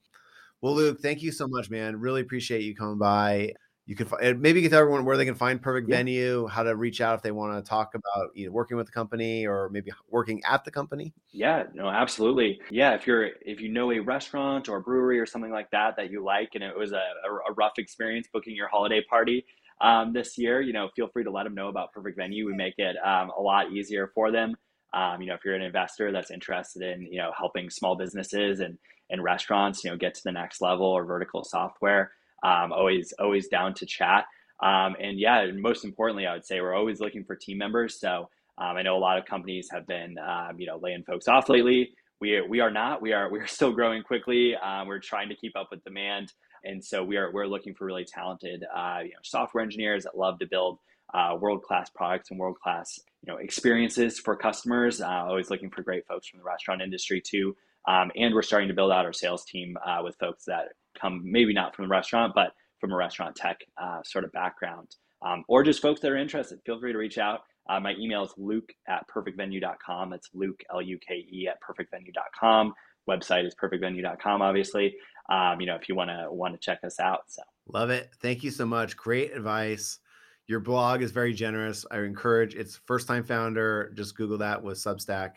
well, 0.60 0.74
Luke, 0.74 1.00
thank 1.00 1.22
you 1.22 1.32
so 1.32 1.46
much, 1.48 1.70
man. 1.70 1.98
Really 2.00 2.20
appreciate 2.22 2.62
you 2.62 2.74
coming 2.74 2.98
by. 2.98 3.54
you 3.86 3.96
could 3.96 4.08
maybe 4.40 4.60
get 4.62 4.72
everyone 4.72 5.04
where 5.04 5.16
they 5.16 5.24
can 5.24 5.34
find 5.34 5.60
perfect 5.60 5.88
Yeah. 5.88 5.96
venue, 5.96 6.46
how 6.46 6.62
to 6.62 6.76
reach 6.76 7.00
out 7.00 7.16
if 7.16 7.22
they 7.22 7.32
want 7.32 7.62
to 7.64 7.68
talk 7.68 7.94
about 7.94 8.30
you 8.34 8.46
know 8.46 8.52
working 8.52 8.76
with 8.76 8.86
the 8.86 8.92
company 8.92 9.46
or 9.46 9.68
maybe 9.70 9.90
working 10.08 10.40
at 10.44 10.64
the 10.64 10.70
company. 10.70 11.14
Yeah, 11.32 11.64
no, 11.74 11.88
absolutely. 11.88 12.60
Yeah, 12.70 12.94
if 12.94 13.06
you're 13.06 13.30
if 13.44 13.60
you 13.60 13.68
know 13.68 13.92
a 13.92 14.00
restaurant 14.00 14.68
or 14.68 14.80
brewery 14.80 15.18
or 15.20 15.26
something 15.26 15.52
like 15.52 15.70
that 15.70 15.96
that 15.96 16.10
you 16.10 16.24
like, 16.24 16.50
and 16.54 16.64
it 16.64 16.76
was 16.76 16.92
a, 16.92 16.96
a, 16.96 17.50
a 17.50 17.52
rough 17.56 17.78
experience 17.78 18.28
booking 18.32 18.54
your 18.56 18.68
holiday 18.68 19.02
party 19.08 19.44
um, 19.80 20.12
this 20.12 20.36
year, 20.36 20.60
you 20.60 20.72
know, 20.72 20.88
feel 20.96 21.08
free 21.08 21.24
to 21.24 21.30
let 21.30 21.44
them 21.44 21.54
know 21.54 21.68
about 21.68 21.92
Perfect 21.92 22.16
Venue. 22.16 22.46
We 22.46 22.54
make 22.54 22.74
it 22.78 22.96
um, 23.04 23.30
a 23.36 23.40
lot 23.40 23.72
easier 23.72 24.10
for 24.14 24.30
them. 24.30 24.54
Um, 24.92 25.20
you 25.22 25.28
know, 25.28 25.34
if 25.34 25.44
you're 25.44 25.54
an 25.54 25.62
investor 25.62 26.10
that's 26.12 26.30
interested 26.32 26.82
in 26.82 27.02
you 27.02 27.18
know 27.18 27.30
helping 27.36 27.70
small 27.70 27.96
businesses 27.96 28.60
and 28.60 28.76
and 29.10 29.22
restaurants, 29.22 29.84
you 29.84 29.90
know, 29.90 29.96
get 29.96 30.14
to 30.14 30.22
the 30.24 30.32
next 30.32 30.60
level 30.60 30.86
or 30.86 31.04
vertical 31.04 31.44
software, 31.44 32.12
um, 32.42 32.72
always 32.72 33.12
always 33.18 33.48
down 33.48 33.74
to 33.74 33.86
chat. 33.86 34.24
Um, 34.62 34.94
and 35.00 35.18
yeah, 35.18 35.46
most 35.54 35.84
importantly, 35.84 36.26
I 36.26 36.34
would 36.34 36.44
say 36.44 36.60
we're 36.60 36.74
always 36.74 37.00
looking 37.00 37.24
for 37.24 37.34
team 37.34 37.58
members. 37.58 37.98
So 37.98 38.28
um, 38.58 38.76
I 38.76 38.82
know 38.82 38.96
a 38.96 38.98
lot 38.98 39.18
of 39.18 39.24
companies 39.24 39.68
have 39.72 39.86
been, 39.86 40.16
um, 40.18 40.58
you 40.58 40.66
know, 40.66 40.78
laying 40.82 41.02
folks 41.02 41.28
off 41.28 41.48
lately. 41.48 41.90
We, 42.20 42.42
we 42.42 42.60
are 42.60 42.70
not. 42.70 43.00
We 43.00 43.14
are 43.14 43.30
we 43.30 43.38
are 43.40 43.46
still 43.46 43.72
growing 43.72 44.02
quickly. 44.02 44.54
Um, 44.54 44.86
we're 44.86 44.98
trying 44.98 45.30
to 45.30 45.34
keep 45.34 45.56
up 45.56 45.68
with 45.70 45.82
demand, 45.84 46.32
and 46.64 46.84
so 46.84 47.02
we 47.02 47.16
are 47.16 47.32
we're 47.32 47.46
looking 47.46 47.74
for 47.74 47.86
really 47.86 48.04
talented, 48.04 48.64
uh, 48.74 48.98
you 49.02 49.10
know, 49.10 49.20
software 49.22 49.64
engineers 49.64 50.04
that 50.04 50.18
love 50.18 50.38
to 50.40 50.46
build 50.46 50.78
uh, 51.14 51.36
world 51.40 51.62
class 51.62 51.90
products 51.90 52.30
and 52.30 52.38
world 52.38 52.58
class, 52.60 53.00
you 53.22 53.32
know, 53.32 53.38
experiences 53.38 54.18
for 54.18 54.36
customers. 54.36 55.00
Uh, 55.00 55.08
always 55.08 55.50
looking 55.50 55.70
for 55.70 55.82
great 55.82 56.06
folks 56.06 56.28
from 56.28 56.38
the 56.38 56.44
restaurant 56.44 56.82
industry 56.82 57.20
too. 57.20 57.56
Um, 57.88 58.10
and 58.16 58.34
we're 58.34 58.42
starting 58.42 58.68
to 58.68 58.74
build 58.74 58.92
out 58.92 59.06
our 59.06 59.12
sales 59.12 59.44
team 59.44 59.76
uh, 59.84 60.00
with 60.02 60.16
folks 60.16 60.44
that 60.46 60.68
come 61.00 61.22
maybe 61.24 61.52
not 61.52 61.74
from 61.74 61.86
the 61.86 61.90
restaurant, 61.90 62.32
but 62.34 62.52
from 62.78 62.92
a 62.92 62.96
restaurant 62.96 63.36
tech 63.36 63.58
uh, 63.80 64.02
sort 64.04 64.24
of 64.24 64.32
background, 64.32 64.88
um, 65.24 65.44
or 65.48 65.62
just 65.62 65.82
folks 65.82 66.00
that 66.00 66.10
are 66.10 66.16
interested. 66.16 66.58
Feel 66.64 66.80
free 66.80 66.92
to 66.92 66.98
reach 66.98 67.18
out. 67.18 67.40
Uh, 67.68 67.78
my 67.78 67.94
email 67.98 68.24
is 68.24 68.32
luke 68.36 68.72
at 68.88 69.06
perfectvenue.com. 69.08 70.10
That's 70.10 70.28
Luke, 70.34 70.60
L 70.72 70.82
U 70.82 70.98
K 71.06 71.14
E, 71.30 71.48
at 71.48 71.58
perfectvenue.com. 71.60 72.74
Website 73.08 73.46
is 73.46 73.54
perfectvenue.com, 73.54 74.42
obviously. 74.42 74.94
Um, 75.30 75.60
you 75.60 75.66
know, 75.66 75.76
if 75.76 75.88
you 75.88 75.94
want 75.94 76.10
to 76.10 76.26
want 76.30 76.54
to 76.54 76.58
check 76.58 76.80
us 76.84 76.98
out. 76.98 77.22
So 77.28 77.42
Love 77.72 77.90
it. 77.90 78.10
Thank 78.20 78.42
you 78.42 78.50
so 78.50 78.66
much. 78.66 78.96
Great 78.96 79.34
advice. 79.34 79.98
Your 80.46 80.60
blog 80.60 81.02
is 81.02 81.12
very 81.12 81.32
generous. 81.32 81.86
I 81.90 81.98
encourage 82.00 82.56
it's 82.56 82.80
first 82.86 83.06
time 83.06 83.22
founder. 83.22 83.92
Just 83.94 84.16
Google 84.16 84.38
that 84.38 84.62
with 84.62 84.78
Substack. 84.78 85.36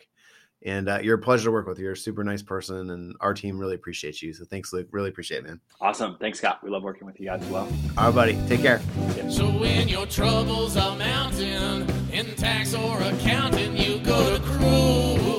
And 0.66 0.88
uh, 0.88 0.98
you're 1.02 1.16
a 1.16 1.20
pleasure 1.20 1.44
to 1.44 1.50
work 1.50 1.66
with. 1.66 1.78
You're 1.78 1.92
a 1.92 1.96
super 1.96 2.24
nice 2.24 2.42
person, 2.42 2.90
and 2.90 3.14
our 3.20 3.34
team 3.34 3.58
really 3.58 3.74
appreciates 3.74 4.22
you. 4.22 4.32
So 4.32 4.44
thanks, 4.46 4.72
Luke. 4.72 4.88
Really 4.92 5.10
appreciate 5.10 5.38
it, 5.38 5.44
man. 5.44 5.60
awesome. 5.80 6.16
Thanks, 6.18 6.38
Scott. 6.38 6.60
We 6.64 6.70
love 6.70 6.82
working 6.82 7.06
with 7.06 7.20
you 7.20 7.26
guys 7.26 7.42
as 7.42 7.48
well. 7.48 7.68
All 7.98 8.06
right, 8.06 8.14
buddy. 8.14 8.38
Take 8.48 8.62
care. 8.62 8.80
So 9.28 9.44
when 9.46 9.88
your 9.88 10.06
troubles 10.06 10.76
are 10.78 10.96
mounting 10.96 11.86
in 12.12 12.34
tax 12.36 12.74
or 12.74 12.98
accounting, 13.02 13.76
you 13.76 13.98
go 13.98 14.36
to 14.36 14.42
Kruze. 14.42 15.34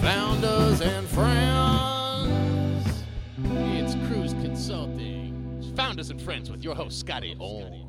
Founders 0.00 0.80
and 0.80 1.06
friends. 1.08 3.02
It's 3.44 3.94
Kruze 4.06 4.40
Consulting. 4.42 5.72
Founders 5.76 6.10
and 6.10 6.22
friends 6.22 6.48
with 6.50 6.62
your 6.62 6.76
host, 6.76 7.00
Scotty 7.00 7.34
Orn. 7.40 7.87